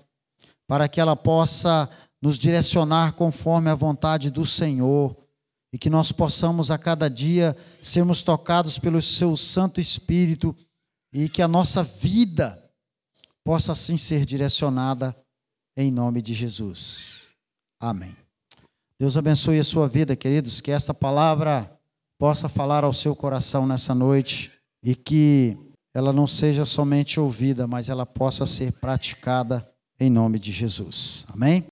para 0.67 0.89
que 0.89 1.01
ela 1.01 1.17
possa 1.17 1.89
nos 2.21 2.39
direcionar 2.39 3.13
conforme 3.13 3.71
a 3.71 3.75
vontade 3.75 4.31
do 4.31 4.45
Senhor 4.45 5.17
e 5.73 5.79
que 5.79 5.91
nós 5.91 6.11
possamos 6.11 6.71
a 6.71 6.79
cada 6.79 7.09
dia 7.09 7.57
sermos 7.81 8.23
tocados 8.23 8.79
pelo 8.79 9.01
seu 9.03 9.37
Santo 9.37 9.81
Espírito 9.81 10.57
e 11.13 11.29
que 11.29 11.43
a 11.43 11.49
nossa 11.49 11.85
vida 11.85 12.63
possa 13.45 13.73
assim 13.73 13.97
ser 13.97 14.25
direcionada 14.25 15.17
em 15.77 15.91
nome 15.91 16.23
de 16.23 16.35
Jesus. 16.35 17.29
Amém. 17.79 18.17
Deus 18.99 19.17
abençoe 19.17 19.59
a 19.59 19.65
sua 19.65 19.87
vida, 19.87 20.17
queridos, 20.17 20.61
que 20.61 20.71
esta 20.71 20.95
palavra 20.95 21.76
possa 22.19 22.49
falar 22.49 22.85
ao 22.85 22.93
seu 22.93 23.15
coração 23.15 23.67
nessa 23.67 23.95
noite 23.95 24.51
e 24.83 24.95
que 24.95 25.57
ela 25.95 26.13
não 26.13 26.27
seja 26.27 26.65
somente 26.65 27.19
ouvida, 27.19 27.67
mas 27.67 27.89
ela 27.89 28.05
possa 28.05 28.45
ser 28.45 28.73
praticada 28.73 29.67
em 29.99 30.11
nome 30.11 30.39
de 30.39 30.53
Jesus. 30.53 31.27
Amém? 31.33 31.65